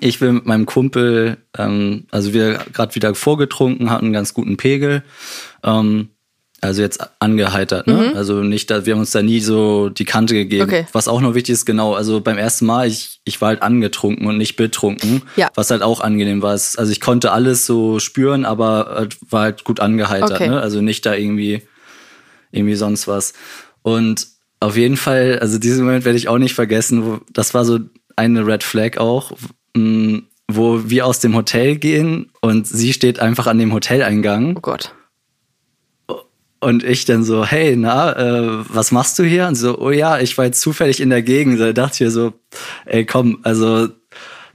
[0.00, 4.56] Ich will mit meinem Kumpel, ähm, also wir gerade wieder vorgetrunken, hatten einen ganz guten
[4.56, 5.04] Pegel.
[5.62, 6.10] Ähm,
[6.62, 8.12] also jetzt angeheitert, ne?
[8.16, 10.64] Also nicht, da, wir haben uns da nie so die Kante gegeben.
[10.64, 10.68] Mhm.
[10.74, 10.86] Okay.
[10.92, 14.26] Was auch noch wichtig ist, genau, also beim ersten Mal, ich, ich war halt angetrunken
[14.26, 15.22] und nicht betrunken.
[15.36, 15.50] Ja.
[15.54, 16.52] Was halt auch angenehm war.
[16.52, 20.48] Also ich konnte alles so spüren, aber halt, war halt gut angeheitert, Okay.
[20.48, 20.60] ne?
[20.60, 21.62] Also nicht da irgendwie,
[22.52, 23.34] irgendwie sonst was.
[23.82, 24.26] Und
[24.60, 27.04] auf jeden Fall, also diesen Moment werde ich auch nicht vergessen.
[27.04, 27.80] Wo, das war so
[28.16, 29.32] eine Red Flag auch,
[29.76, 34.60] mh, wo wir aus dem Hotel gehen und sie steht einfach an dem Hoteleingang Oh
[34.60, 34.94] Gott.
[36.66, 39.46] Und ich dann so, hey, na, äh, was machst du hier?
[39.46, 41.60] Und so, oh ja, ich war jetzt zufällig in der Gegend.
[41.60, 42.32] Da dachte ich mir so,
[42.86, 43.86] ey, komm, also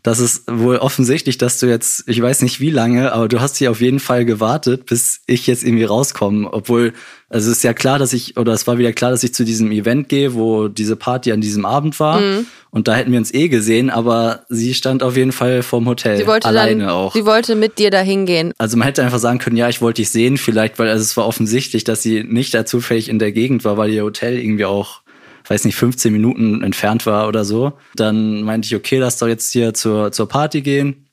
[0.03, 3.55] das ist wohl offensichtlich, dass du jetzt, ich weiß nicht wie lange, aber du hast
[3.55, 6.51] hier auf jeden Fall gewartet, bis ich jetzt irgendwie rauskomme.
[6.51, 6.91] Obwohl,
[7.31, 9.45] also es ist ja klar, dass ich, oder es war wieder klar, dass ich zu
[9.45, 12.19] diesem Event gehe, wo diese Party an diesem Abend war.
[12.19, 12.45] Mhm.
[12.71, 16.17] Und da hätten wir uns eh gesehen, aber sie stand auf jeden Fall vorm Hotel.
[16.17, 17.13] Sie wollte alleine dann, auch.
[17.13, 18.51] sie wollte mit dir dahin gehen.
[18.57, 21.15] Also man hätte einfach sagen können, ja, ich wollte dich sehen, vielleicht, weil also es
[21.15, 24.65] war offensichtlich, dass sie nicht da zufällig in der Gegend war, weil ihr Hotel irgendwie
[24.65, 24.99] auch,
[25.47, 27.73] weiß nicht, 15 Minuten entfernt war oder so.
[27.95, 31.07] Dann meinte ich, okay, lass doch jetzt hier zur, zur Party gehen.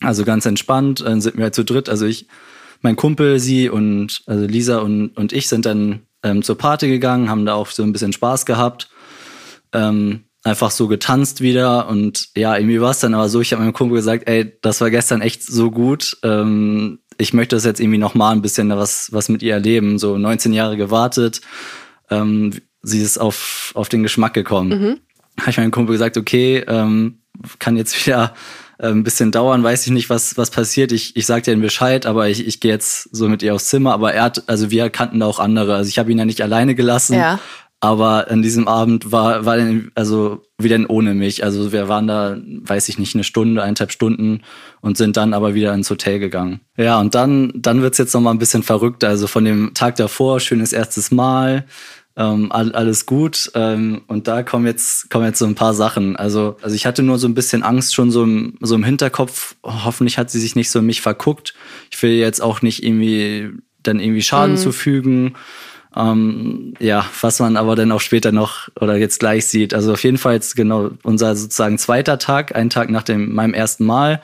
[0.00, 1.88] Also ganz entspannt, dann sind wir halt zu dritt.
[1.88, 2.26] Also ich,
[2.82, 7.30] mein Kumpel, sie und also Lisa und, und ich sind dann ähm, zur Party gegangen,
[7.30, 8.88] haben da auch so ein bisschen Spaß gehabt.
[9.72, 13.62] Ähm, einfach so getanzt wieder und ja, irgendwie war es dann aber so, ich habe
[13.62, 16.18] meinem Kumpel gesagt, ey, das war gestern echt so gut.
[16.22, 19.98] Ähm, ich möchte das jetzt irgendwie noch mal ein bisschen was, was mit ihr erleben.
[19.98, 21.40] So 19 Jahre gewartet.
[22.10, 25.00] Ähm, sie ist auf, auf den Geschmack gekommen.
[25.40, 27.20] Habe ich meinem Kumpel gesagt, okay, ähm,
[27.58, 28.34] kann jetzt wieder
[28.78, 30.92] äh, ein bisschen dauern, weiß ich nicht, was, was passiert.
[30.92, 33.66] Ich, ich sag dir den Bescheid, aber ich, ich gehe jetzt so mit ihr aufs
[33.66, 33.92] Zimmer.
[33.92, 35.74] Aber er hat, also wir kannten da auch andere.
[35.76, 37.14] Also ich habe ihn ja nicht alleine gelassen.
[37.14, 37.38] Ja.
[37.84, 41.42] Aber an diesem Abend war, war dann also wieder ein ohne mich.
[41.42, 44.42] Also wir waren da, weiß ich nicht, eine Stunde, eineinhalb Stunden
[44.80, 46.60] und sind dann aber wieder ins Hotel gegangen.
[46.76, 49.08] Ja, und dann, dann wird's jetzt noch mal ein bisschen verrückter.
[49.08, 51.66] Also von dem Tag davor, schönes erstes Mal,
[52.16, 53.50] ähm, all, alles gut.
[53.54, 56.16] Ähm, und da kommen jetzt, kommen jetzt so ein paar Sachen.
[56.16, 59.54] Also, also ich hatte nur so ein bisschen Angst schon so im, so im Hinterkopf.
[59.62, 61.54] Hoffentlich hat sie sich nicht so in mich verguckt.
[61.90, 63.50] Ich will jetzt auch nicht irgendwie
[63.82, 65.34] dann irgendwie Schaden zufügen.
[65.94, 69.74] Ähm, ja, was man aber dann auch später noch oder jetzt gleich sieht.
[69.74, 73.52] Also auf jeden Fall jetzt genau unser sozusagen zweiter Tag, einen Tag nach dem meinem
[73.52, 74.22] ersten Mal,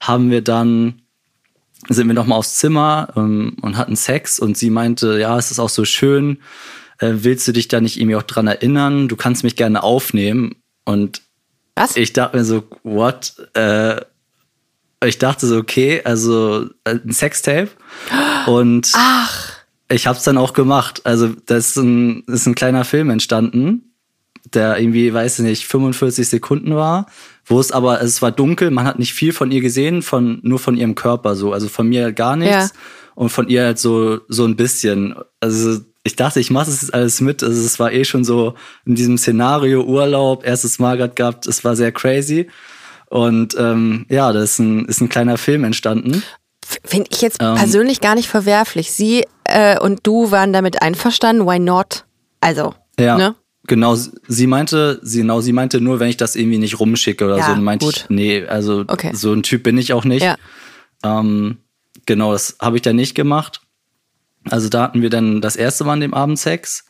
[0.00, 1.02] haben wir dann
[1.88, 5.50] sind wir noch mal aufs Zimmer ähm, und hatten Sex und sie meinte, ja, es
[5.50, 6.38] ist auch so schön.
[7.00, 9.08] Äh, willst du dich da nicht irgendwie auch dran erinnern?
[9.08, 10.56] Du kannst mich gerne aufnehmen.
[10.84, 11.22] Und
[11.76, 11.96] Was?
[11.96, 13.34] ich dachte mir so, what?
[13.54, 14.00] Äh,
[15.04, 17.68] ich dachte so, okay, also äh, ein Sextape.
[18.46, 18.92] Und
[19.90, 21.00] ich habe es dann auch gemacht.
[21.04, 23.94] Also das ist ein, ist ein kleiner Film entstanden,
[24.52, 27.06] der irgendwie, weiß ich nicht, 45 Sekunden war,
[27.46, 30.38] wo es aber, also es war dunkel, man hat nicht viel von ihr gesehen, von
[30.42, 32.80] nur von ihrem Körper so, also von mir gar nichts Ja.
[33.14, 35.14] und von ihr halt so so ein bisschen.
[35.40, 37.42] Also ich dachte, ich mache jetzt alles mit.
[37.42, 38.54] Also es war eh schon so
[38.86, 42.48] in diesem Szenario Urlaub, erstes Mal gerade gehabt, es war sehr crazy.
[43.08, 46.22] Und ähm, ja, da ist ein, ist ein kleiner Film entstanden.
[46.84, 47.56] Finde ich jetzt Ähm.
[47.56, 48.92] persönlich gar nicht verwerflich.
[48.92, 51.46] Sie äh, und du waren damit einverstanden.
[51.46, 52.04] Why not?
[52.40, 53.16] Also, Ja.
[53.18, 53.34] ne?
[53.66, 57.36] Genau, sie meinte, sie, genau, sie meinte nur, wenn ich das irgendwie nicht rumschicke oder
[57.38, 57.96] Ja, so, dann meinte gut.
[57.96, 59.10] ich, nee, also Okay.
[59.14, 60.22] so ein Typ bin ich auch nicht.
[60.22, 60.36] Ja.
[61.04, 61.58] Ähm,
[62.06, 63.60] genau, das habe ich dann nicht gemacht.
[64.48, 66.84] Also da hatten wir dann das erste Mal an dem Abend Sex.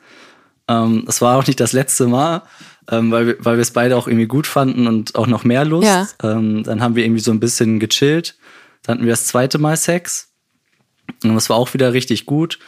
[0.68, 2.42] Ähm, das war auch nicht das letzte Mal,
[2.90, 5.64] ähm, weil, wir, weil wir es beide auch irgendwie gut fanden und auch noch mehr
[5.64, 5.86] Lust.
[5.86, 6.06] Ja.
[6.22, 8.36] Ähm, dann haben wir irgendwie so ein bisschen gechillt.
[8.82, 10.28] Dann hatten wir das zweite Mal Sex.
[11.24, 12.58] Und das war auch wieder richtig gut.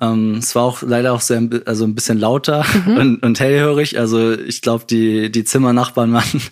[0.00, 3.98] Ähm, es war auch leider auch sehr, also ein bisschen lauter und, und hellhörig.
[3.98, 6.42] Also ich glaube, die, die Zimmernachbarn waren,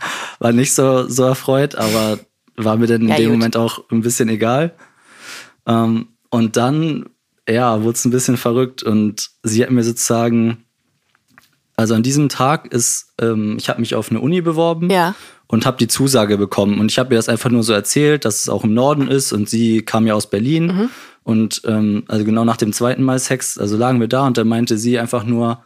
[0.40, 2.18] waren nicht so, so erfreut, aber
[2.56, 3.38] war mir dann in Ja, dem gut.
[3.38, 4.74] Moment auch ein bisschen egal.
[5.66, 7.06] Ähm, und dann,
[7.48, 10.64] ja, wurde es ein bisschen verrückt und sie hat mir sozusagen,
[11.76, 15.14] also an diesem Tag ist, ähm, ich habe mich auf eine Uni beworben Ja.
[15.46, 16.80] und habe die Zusage bekommen.
[16.80, 19.32] Und ich habe ihr das einfach nur so erzählt, dass es auch im Norden ist
[19.32, 20.66] und sie kam ja aus Berlin.
[20.66, 20.90] Mhm.
[21.22, 24.48] Und ähm, also genau nach dem zweiten Mal Sex, also lagen wir da und dann
[24.48, 25.62] meinte sie einfach nur,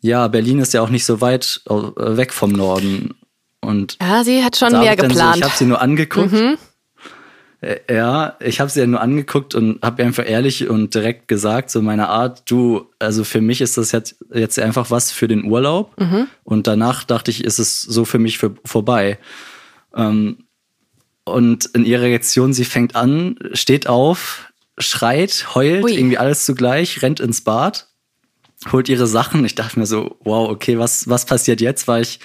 [0.00, 1.72] ja, Berlin ist ja auch nicht so weit äh,
[2.16, 3.14] weg vom Norden.
[3.60, 5.34] Und Ja, sie hat schon mehr geplant.
[5.34, 6.32] So, ich habe sie nur angeguckt.
[6.32, 6.56] Mhm.
[7.64, 11.70] Äh, Ja, ich habe sie ja nur angeguckt und habe einfach ehrlich und direkt gesagt,
[11.70, 15.44] so meine Art, du, also für mich ist das jetzt, jetzt einfach was für den
[15.44, 15.98] Urlaub.
[15.98, 16.28] Mhm.
[16.44, 19.18] Und danach dachte ich, ist es so für mich für, vorbei.
[19.94, 20.38] Ähm,
[21.24, 25.94] und in ihrer Reaktion, sie fängt an, steht auf, schreit, heult, Ui.
[25.94, 27.88] irgendwie alles zugleich, rennt ins Bad,
[28.72, 29.44] holt ihre Sachen.
[29.44, 31.88] Ich dachte mir so, wow, okay, was, was passiert jetzt?
[31.88, 32.20] War ich,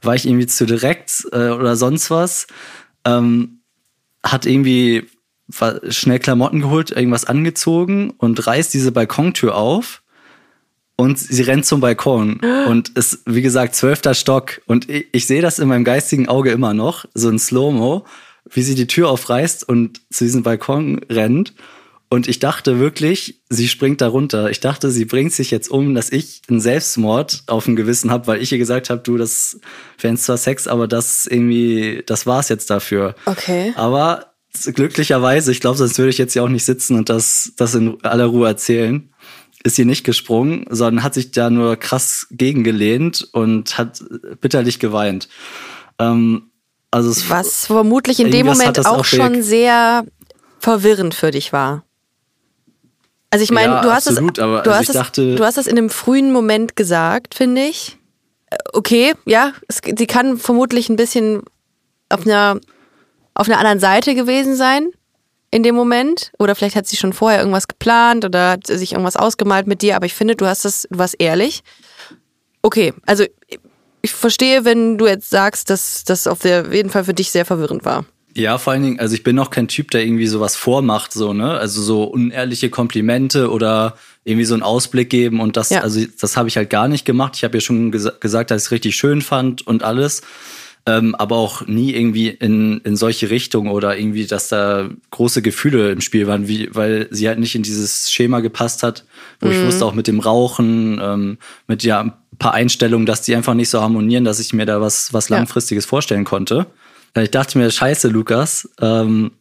[0.00, 2.48] war ich irgendwie zu direkt äh, oder sonst was?
[3.04, 3.61] Ähm,
[4.22, 5.06] hat irgendwie
[5.88, 10.02] schnell Klamotten geholt, irgendwas angezogen und reißt diese Balkontür auf
[10.96, 12.40] und sie rennt zum Balkon.
[12.68, 14.60] Und ist, wie gesagt, zwölfter Stock.
[14.66, 18.04] Und ich, ich sehe das in meinem geistigen Auge immer noch, so ein Slow-Mo,
[18.48, 21.54] wie sie die Tür aufreißt und zu diesem Balkon rennt
[22.12, 24.50] und ich dachte wirklich, sie springt da runter.
[24.50, 28.26] Ich dachte, sie bringt sich jetzt um, dass ich einen Selbstmord auf dem Gewissen habe,
[28.26, 29.58] weil ich ihr gesagt habe, du, das
[29.98, 33.14] wäre zwar Sex, aber das irgendwie, das war's jetzt dafür.
[33.24, 33.72] Okay.
[33.76, 37.74] Aber glücklicherweise, ich glaube, sonst würde ich jetzt ja auch nicht sitzen und das, das
[37.74, 39.08] in aller Ruhe erzählen,
[39.64, 44.04] ist sie nicht gesprungen, sondern hat sich da nur krass gegengelehnt und hat
[44.38, 45.30] bitterlich geweint.
[45.98, 46.50] Ähm,
[46.90, 50.04] also Was vermutlich in dem Moment auch auch schon sehr
[50.58, 51.84] verwirrend für dich war.
[53.32, 55.56] Also ich meine, Ja, du hast absolut, es, aber du also hast dachte- du hast
[55.58, 57.98] es in einem frühen Moment gesagt, finde ich.
[58.50, 61.42] Äh, Okay, ja, es, sie kann vermutlich ein bisschen
[62.10, 62.60] auf einer
[63.34, 64.90] auf einer anderen Seite gewesen sein
[65.50, 69.16] in dem Moment oder vielleicht hat sie schon vorher irgendwas geplant oder hat sich irgendwas
[69.16, 71.62] ausgemalt mit dir, aber ich finde, du hast das, du warst ehrlich.
[72.60, 73.24] Okay, also
[74.02, 77.84] ich verstehe, wenn du jetzt sagst, dass das auf jeden Fall für dich sehr verwirrend
[77.86, 78.04] war.
[78.34, 81.32] Ja, vor allen Dingen, also ich bin noch kein Typ, der irgendwie sowas vormacht, so,
[81.34, 81.52] ne?
[81.52, 85.80] Also so unehrliche Komplimente oder irgendwie so einen Ausblick geben und das, Ja.
[85.82, 87.34] also das habe ich halt gar nicht gemacht.
[87.36, 90.22] Ich habe ja schon gesa gesagt, dass ich es richtig schön fand und alles.
[90.84, 95.92] Ähm, aber auch nie irgendwie in, in solche Richtungen oder irgendwie, dass da große Gefühle
[95.92, 99.04] im Spiel waren, wie, weil sie halt nicht in dieses Schema gepasst hat,
[99.40, 99.66] wo ich Mhm.
[99.66, 103.68] wusste auch mit dem Rauchen, ähm, mit ja ein paar Einstellungen, dass die einfach nicht
[103.68, 105.36] so harmonieren, dass ich mir da was, was Ja.
[105.36, 106.66] langfristiges vorstellen konnte.
[107.14, 109.32] Ich dachte mir, scheiße, Lukas, ähm,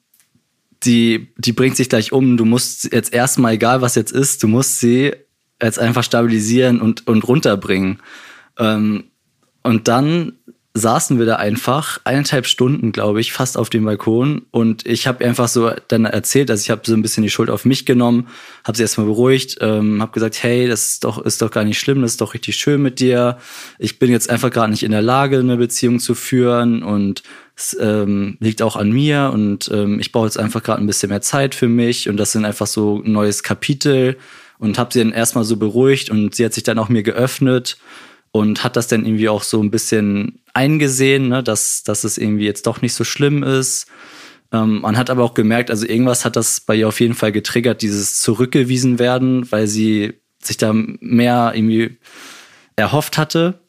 [0.84, 2.38] die, die bringt sich gleich um.
[2.38, 5.14] Du musst jetzt erstmal, egal was jetzt ist, du musst sie
[5.62, 8.00] jetzt einfach stabilisieren und, und runterbringen.
[8.58, 9.06] Ähm,
[9.64, 10.34] und dann
[10.74, 14.44] saßen wir da einfach eineinhalb Stunden, glaube ich, fast auf dem Balkon.
[14.52, 17.50] Und ich habe einfach so dann erzählt, also ich habe so ein bisschen die Schuld
[17.50, 18.28] auf mich genommen,
[18.64, 21.80] habe sie erstmal beruhigt, ähm, habe gesagt, hey, das ist doch, ist doch gar nicht
[21.80, 23.38] schlimm, das ist doch richtig schön mit dir.
[23.80, 27.22] Ich bin jetzt einfach gerade nicht in der Lage, eine Beziehung zu führen und
[27.62, 31.10] es ähm, liegt auch an mir und ähm, ich brauche jetzt einfach gerade ein bisschen
[31.10, 34.18] mehr Zeit für mich und das sind einfach so ein neues Kapitel
[34.60, 37.78] und habe sie dann erstmal so beruhigt und sie hat sich dann auch mir geöffnet
[38.32, 42.46] und hat das dann irgendwie auch so ein bisschen eingesehen, ne, dass, dass es irgendwie
[42.46, 43.88] jetzt doch nicht so schlimm ist.
[44.52, 47.32] Ähm, man hat aber auch gemerkt, also irgendwas hat das bei ihr auf jeden Fall
[47.32, 51.98] getriggert, dieses zurückgewiesen werden, weil sie sich da mehr irgendwie
[52.76, 53.60] erhofft hatte.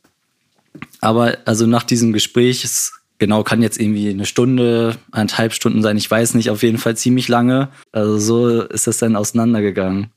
[1.01, 5.97] Aber also nach diesem Gespräch ist genau, kann jetzt irgendwie eine Stunde, eineinhalb Stunden sein,
[5.97, 7.69] ich weiß nicht, auf jeden Fall ziemlich lange.
[7.93, 10.09] Also so ist das dann auseinandergegangen.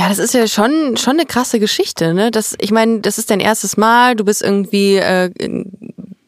[0.00, 2.32] Ja, das ist ja schon, schon eine krasse Geschichte, ne?
[2.32, 5.30] Das, ich meine, das ist dein erstes Mal, du bist irgendwie äh,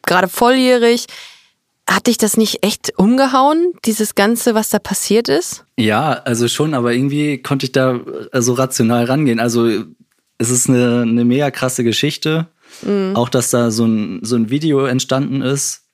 [0.05, 1.07] gerade volljährig.
[1.85, 5.65] Hat dich das nicht echt umgehauen, dieses Ganze, was da passiert ist?
[5.77, 7.99] Ja, also schon, aber irgendwie konnte ich da
[8.31, 9.41] äh, so rational rangehen.
[9.41, 9.67] Also
[10.37, 12.47] es ist eine, eine mega krasse Geschichte.
[12.83, 13.17] Mhm.
[13.17, 15.84] Auch, dass da so ein, so ein Video entstanden ist,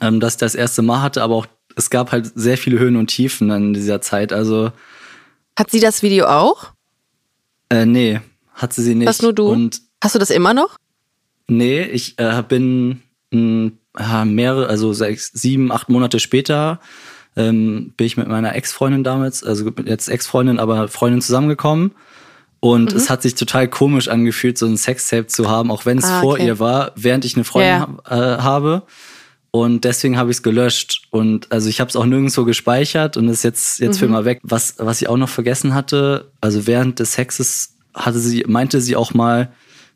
[0.00, 2.96] ähm, das ich das erste Mal hatte, aber auch es gab halt sehr viele Höhen
[2.96, 4.32] und Tiefen in dieser Zeit.
[4.32, 4.72] Also,
[5.58, 6.72] Hat sie das Video auch?
[7.70, 8.20] äh, nee,
[8.54, 9.08] hat sie sie nicht.
[9.08, 9.48] Was nur du?
[9.48, 10.76] Und Hast du das immer noch?
[11.48, 16.80] Nee, ich äh, bin mh, ja, mehrere, also sechs, sieben, acht Monate später
[17.36, 21.92] ähm, bin ich mit meiner Ex-Freundin damals, also jetzt Ex-Freundin, aber Freundin zusammengekommen.
[22.60, 22.96] Und Mhm.
[22.96, 26.20] es hat sich total komisch angefühlt, so ein Sextape zu haben, auch wenn es Ah,
[26.20, 26.46] vor okay.
[26.46, 28.82] ihr war, während ich eine Freundin Ja, hab- äh, habe.
[29.54, 31.02] Und deswegen habe ich es gelöscht.
[31.10, 33.98] Und also ich habe es auch nirgendwo gespeichert und ist jetzt, jetzt Mhm.
[33.98, 34.40] für immer weg.
[34.42, 38.96] Was, was ich auch noch vergessen hatte, also während des Sexes hatte sie, meinte sie
[38.96, 39.52] auch mal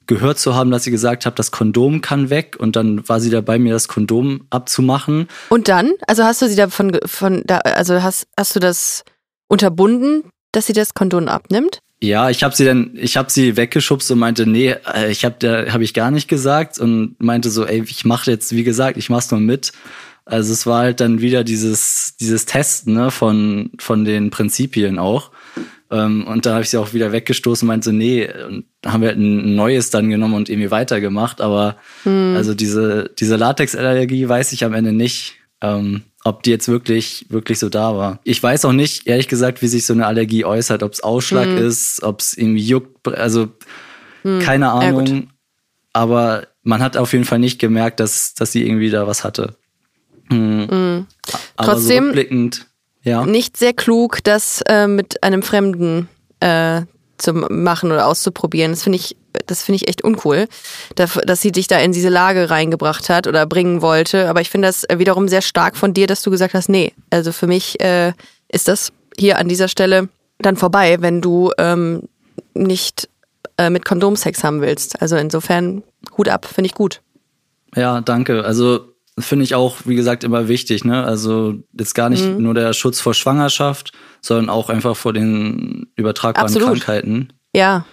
[0.07, 2.57] gehört zu haben, dass sie gesagt hat, das Kondom kann weg.
[2.61, 5.27] Und dann war sie dabei, mir das Kondom abzumachen.
[5.49, 5.91] Und dann?
[6.07, 9.05] Also hast du sie davon, von, da, also hast, hast du das
[9.49, 11.79] unterbunden, dass sie das Kondom abnimmt?
[12.03, 15.37] Ja, ich habe sie dann, ich habe sie weggeschubst und meinte, nee, äh, ich habe
[15.39, 18.99] da habe ich gar nicht gesagt und meinte so, ey, ich mache jetzt, wie gesagt,
[18.99, 19.73] ich mach's nur mit.
[20.27, 25.31] Also es war halt dann wieder dieses dieses Testen ne, von von den Prinzipien auch.
[25.91, 29.03] Ähm, und da habe ich sie auch wieder weggestoßen und meinte so, nee, und haben
[29.03, 31.41] wir halt ein neues dann genommen und irgendwie weitergemacht.
[31.41, 35.37] Aber also diese diese Latexallergie weiß ich am Ende nicht.
[35.63, 38.19] Ähm, ob die jetzt wirklich, wirklich so da war.
[38.25, 41.47] Ich weiß auch nicht, ehrlich gesagt, wie sich so eine Allergie äußert, ob es Ausschlag
[41.49, 43.49] ist, ob es irgendwie juckt, also
[44.25, 44.61] keine Hm.
[44.83, 44.89] Ja.
[44.89, 45.31] Ahnung.
[45.93, 49.55] aber man hat auf jeden Fall nicht gemerkt, dass, dass sie irgendwie da was hatte.
[50.31, 51.07] Hm.
[51.57, 52.67] Aber Trotzdem- so rückblickend,
[53.03, 53.25] ja.
[53.25, 56.09] Nicht sehr klug, das äh, mit einem Fremden
[56.41, 56.83] äh,
[57.19, 58.73] zu machen oder auszuprobieren.
[58.73, 60.49] Das finde ich, das finde ich echt uncool,
[60.95, 64.29] dass, sie dich da in diese Lage reingebracht hat oder bringen wollte.
[64.29, 67.33] Aber ich finde das wiederum sehr stark von dir, dass du gesagt hast, nee, also
[67.33, 68.13] für mich äh,
[68.49, 72.03] ist das hier an dieser Stelle dann vorbei, wenn du ähm,
[72.55, 73.09] nicht
[73.59, 75.01] äh, mit Kondomsex haben willst.
[75.01, 75.83] Also insofern
[76.17, 77.01] Hut ab, finde ich gut.
[77.75, 78.45] Ja, danke.
[78.45, 80.85] Also finde ich auch, wie gesagt, immer wichtig.
[80.85, 81.03] Ne?
[81.05, 82.43] Also jetzt gar nicht Mhm.
[82.43, 86.69] nur der Schutz vor Schwangerschaft, sondern auch einfach vor den übertragbaren Absolut.
[86.69, 87.33] Krankheiten.
[87.55, 87.87] Ja.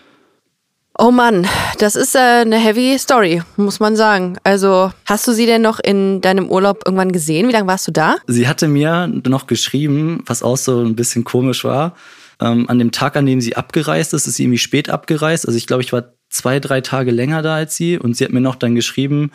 [1.00, 1.48] Oh Mann,
[1.80, 4.38] das ist äh, eine heavy Story, muss man sagen.
[4.44, 7.48] Also, hast du sie denn noch in deinem Urlaub irgendwann gesehen?
[7.48, 8.18] Wie lange warst du da?
[8.28, 11.96] Sie hatte mir noch geschrieben, was auch so ein bisschen komisch war.
[12.40, 15.48] Ähm, an dem Tag, an dem sie abgereist ist, ist sie irgendwie spät abgereist.
[15.48, 17.98] Also ich glaube, ich war zwei, drei Tage länger da als sie.
[17.98, 19.32] Und sie hat mir noch dann geschrieben,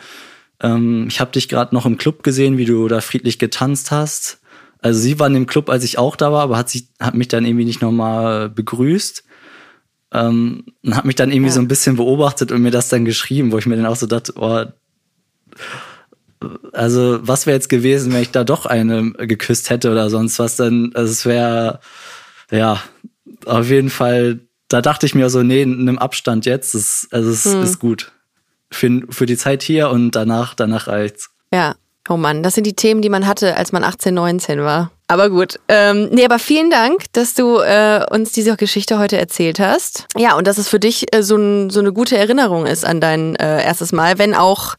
[0.61, 4.39] ähm, ich habe dich gerade noch im Club gesehen, wie du da friedlich getanzt hast.
[4.81, 7.13] Also sie war in dem Club, als ich auch da war, aber hat, sich, hat
[7.15, 9.23] mich dann irgendwie nicht nochmal begrüßt.
[10.11, 11.53] Ähm, und hat mich dann irgendwie Ja.
[11.55, 14.07] so ein bisschen beobachtet und mir das dann geschrieben, wo ich mir dann auch so
[14.07, 14.65] dachte, oh,
[16.71, 20.55] also was wäre jetzt gewesen, wenn ich da doch eine geküsst hätte oder sonst was,
[20.55, 21.79] dann, also es wäre,
[22.51, 22.81] ja,
[23.45, 27.45] auf jeden Fall, da dachte ich mir so, nee, nimm Abstand jetzt, das, also es
[27.45, 27.61] Hm.
[27.63, 28.11] ist gut.
[28.71, 31.29] Für, für die Zeit hier und danach, danach reicht's.
[31.53, 31.75] Ja.
[32.07, 34.91] Oh Mann, das sind die Themen, die man hatte, als man 18, 19 war.
[35.07, 35.59] Aber gut.
[35.67, 40.07] Ähm, nee, aber vielen Dank, dass du äh, uns diese Geschichte heute erzählt hast.
[40.17, 42.99] Ja, und dass es für dich äh, so, ein, so eine gute Erinnerung ist an
[42.99, 44.75] dein äh, erstes Mal, wenn auch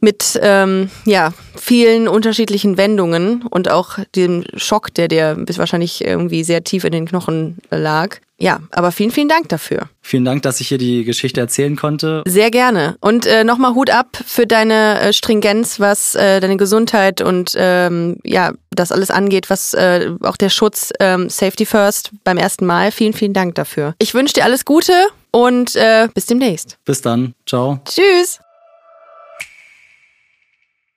[0.00, 6.44] mit ähm, ja, vielen unterschiedlichen Wendungen und auch dem Schock, der dir bis wahrscheinlich irgendwie
[6.44, 8.18] sehr tief in den Knochen lag.
[8.40, 9.88] Ja, aber vielen, vielen Dank dafür.
[10.00, 12.22] Vielen Dank, dass ich hier die Geschichte erzählen konnte.
[12.24, 12.96] Sehr gerne.
[13.00, 18.18] Und äh, nochmal Hut ab für deine äh, Stringenz, was äh, deine Gesundheit und ähm,
[18.22, 22.92] ja, das alles angeht, was äh, auch der Schutz ähm, Safety First beim ersten Mal.
[22.92, 23.96] Vielen, vielen Dank dafür.
[23.98, 24.92] Ich wünsche dir alles Gute
[25.32, 26.78] und äh, bis demnächst.
[26.84, 27.34] Bis dann.
[27.44, 27.80] Ciao.
[27.84, 28.38] Tschüss.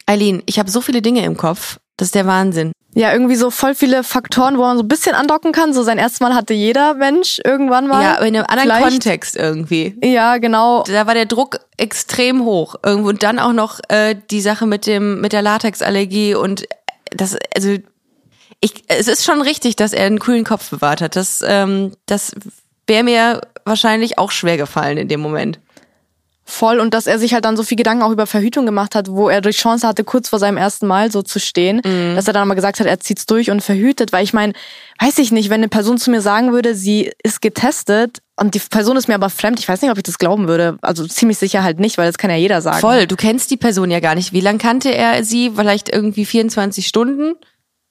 [0.06, 1.80] Eileen, ich habe so viele Dinge im Kopf.
[1.98, 2.72] Das ist der Wahnsinn.
[2.94, 5.74] Ja, irgendwie so voll viele Faktoren, wo man so ein bisschen andocken kann.
[5.74, 8.04] So sein erstes Mal hatte jeder Mensch irgendwann mal.
[8.04, 8.84] Ja, in einem anderen Vielleicht.
[8.84, 9.96] Kontext irgendwie.
[10.04, 10.84] Ja, genau.
[10.84, 12.76] Da war der Druck extrem hoch.
[12.84, 16.68] Irgendwo und dann auch noch äh, die Sache mit dem mit der Latexallergie und
[17.12, 17.78] das also
[18.60, 21.16] ich es ist schon richtig, dass er einen kühlen Kopf bewahrt hat.
[21.16, 22.36] Das ähm, das
[22.88, 25.60] wäre mir wahrscheinlich auch schwer gefallen in dem Moment.
[26.52, 26.80] Voll.
[26.80, 29.30] Und dass er sich halt dann so viel Gedanken auch über Verhütung gemacht hat, wo
[29.30, 32.16] er die Chance hatte, kurz vor seinem ersten Mal so zu stehen, Mhm.
[32.16, 34.12] dass er dann mal gesagt hat, er zieht's durch und verhütet.
[34.12, 34.54] Weil ich meine,
[35.00, 38.60] weiß ich nicht, wenn eine Person zu mir sagen würde, sie ist getestet Und die
[38.60, 39.60] Person ist mir aber fremd.
[39.60, 40.80] Ich weiß nicht, ob ich das glauben würde.
[40.82, 42.80] Also ziemlich sicher halt nicht, weil das kann ja jeder sagen.
[42.80, 44.34] Voll, du kennst die Person ja gar nicht.
[44.34, 45.52] Wie lang kannte er sie?
[45.56, 47.36] Vielleicht irgendwie 24 Stunden?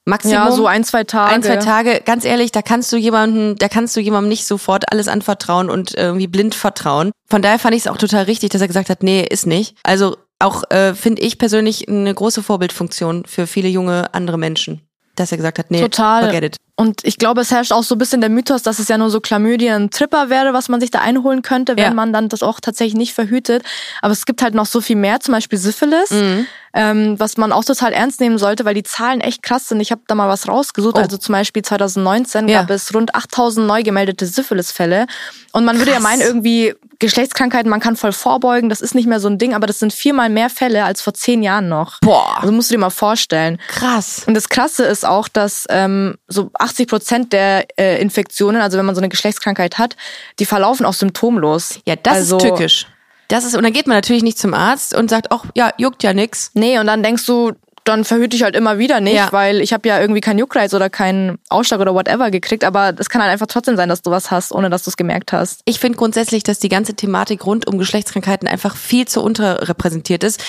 [0.05, 0.33] Maximum?
[0.33, 1.31] Ja, so ein, zwei Tage.
[1.33, 2.01] Ein, zwei Tage.
[2.05, 5.93] Ganz ehrlich, da kannst du jemanden, da kannst du jemandem nicht sofort alles anvertrauen und
[5.95, 7.11] irgendwie blind vertrauen.
[7.29, 9.75] Von daher fand ich es auch total richtig, dass er gesagt hat, nee, ist nicht.
[9.83, 14.81] Also auch äh, finde ich persönlich eine große Vorbildfunktion für viele junge andere Menschen,
[15.15, 16.23] dass er gesagt hat, nee, Total.
[16.23, 16.57] forget it.
[16.75, 19.11] Und ich glaube, es herrscht auch so ein bisschen der Mythos, dass es ja nur
[19.11, 21.93] so Chlamydien-Tripper wäre, was man sich da einholen könnte, wenn Ja.
[21.93, 23.61] man dann das auch tatsächlich nicht verhütet.
[24.01, 26.47] Aber es gibt halt noch so viel mehr, zum Beispiel Syphilis, Mhm.
[26.73, 29.79] Ähm, was man auch total ernst nehmen sollte, weil die Zahlen echt krass sind.
[29.81, 30.95] Ich habe da mal was rausgesucht.
[30.97, 31.01] Oh.
[31.01, 32.61] Also zum Beispiel 2019 Ja.
[32.61, 35.05] gab es rund 8000 neu gemeldete Syphilis-Fälle.
[35.51, 36.03] Und man würde ja Krass.
[36.03, 39.65] meinen, irgendwie Geschlechtskrankheiten, man kann voll vorbeugen, das ist nicht mehr so ein Ding, aber
[39.65, 41.99] das sind viermal mehr Fälle als vor zehn Jahren noch.
[42.01, 42.37] Boah.
[42.39, 43.59] Also musst du dir mal vorstellen.
[43.67, 44.21] Krass.
[44.27, 48.85] Und das Krasse ist auch, dass ähm, so 80 Prozent der äh, Infektionen, also wenn
[48.85, 49.95] man so eine Geschlechtskrankheit hat,
[50.39, 51.79] die verlaufen auch symptomlos.
[51.85, 52.85] Ja, das also, ist tückisch.
[53.31, 56.03] Das ist, und dann geht man natürlich nicht zum Arzt und sagt, ach, ja, juckt
[56.03, 56.51] ja nix.
[56.53, 57.53] Nee, und dann denkst du,
[57.83, 59.29] dann verhüte ich halt immer wieder nicht, Ja.
[59.31, 62.63] weil ich habe ja irgendwie keinen Juckreiz oder keinen Ausschlag oder whatever gekriegt.
[62.63, 64.97] Aber es kann halt einfach trotzdem sein, dass du was hast, ohne dass du es
[64.97, 65.61] gemerkt hast.
[65.65, 70.41] Ich finde grundsätzlich, dass die ganze Thematik rund um Geschlechtskrankheiten einfach viel zu unterrepräsentiert ist.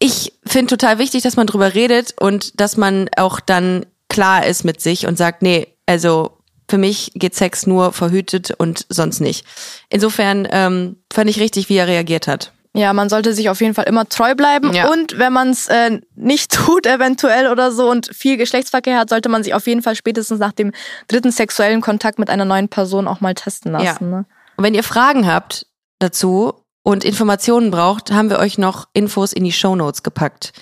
[0.00, 4.64] Ich finde total wichtig, dass man drüber redet und dass man auch dann klar ist
[4.64, 6.38] mit sich und sagt, nee, also
[6.72, 9.44] für mich geht Sex nur verhütet und sonst nicht.
[9.90, 12.50] Insofern ähm, fand ich richtig, wie er reagiert hat.
[12.74, 14.72] Ja, man sollte sich auf jeden Fall immer treu bleiben.
[14.72, 14.90] Ja.
[14.90, 19.28] Und wenn man es äh, nicht tut, eventuell oder so, und viel Geschlechtsverkehr hat, sollte
[19.28, 20.72] man sich auf jeden Fall spätestens nach dem
[21.08, 23.84] dritten sexuellen Kontakt mit einer neuen Person auch mal testen lassen.
[23.84, 24.00] Ja.
[24.00, 24.24] Ne?
[24.56, 25.66] Und wenn ihr Fragen habt
[25.98, 30.54] dazu und Informationen braucht, haben wir euch noch Infos in die Shownotes gepackt.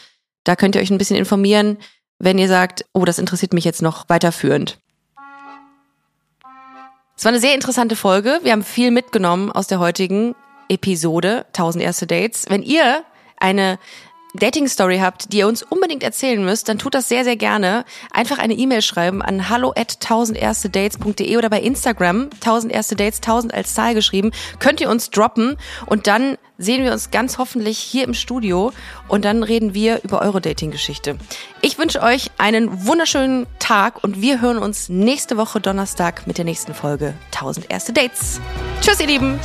[0.42, 1.78] Da könnt ihr euch ein bisschen informieren,
[2.18, 4.79] wenn ihr sagt, oh, das interessiert mich jetzt noch weiterführend.
[7.20, 8.40] Es war eine sehr interessante Folge.
[8.44, 10.34] Wir haben viel mitgenommen aus der heutigen
[10.70, 12.46] Episode 1000 erste Dates.
[12.48, 13.04] Wenn ihr
[13.36, 13.78] eine
[14.34, 17.84] Dating-Story habt, die ihr uns unbedingt erzählen müsst, dann tut das sehr, sehr gerne.
[18.12, 23.54] Einfach eine E-Mail schreiben an hallo at 1000erstedates.de oder bei Instagram 1000 erste Dates, 1000
[23.54, 24.30] als Zahl geschrieben.
[24.58, 25.56] Könnt ihr uns droppen
[25.86, 28.72] und dann sehen wir uns ganz hoffentlich hier im Studio
[29.08, 31.16] und dann reden wir über eure Dating-Geschichte.
[31.62, 36.44] Ich wünsche euch einen wunderschönen Tag und wir hören uns nächste Woche Donnerstag mit der
[36.44, 38.40] nächsten Folge 1000 erste Dates.
[38.82, 39.40] Tschüss, ihr Lieben!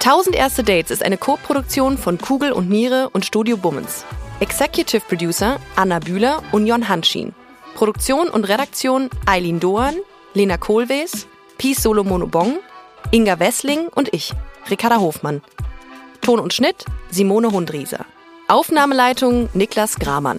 [0.00, 4.04] 1000 erste Dates ist eine Co-Produktion von Kugel und Niere und Studio Bummens.
[4.40, 7.34] Executive Producer Anna Bühler und Jon Hanschin.
[7.74, 9.96] Produktion und Redaktion Eileen Doan,
[10.34, 11.26] Lena Kohlwees,
[11.58, 12.58] Peace Solomono Bong,
[13.10, 14.32] Inga Wessling und ich,
[14.70, 15.42] Ricarda Hofmann.
[16.20, 18.04] Ton und Schnitt Simone Hundrieser.
[18.48, 20.38] Aufnahmeleitung Niklas Gramann.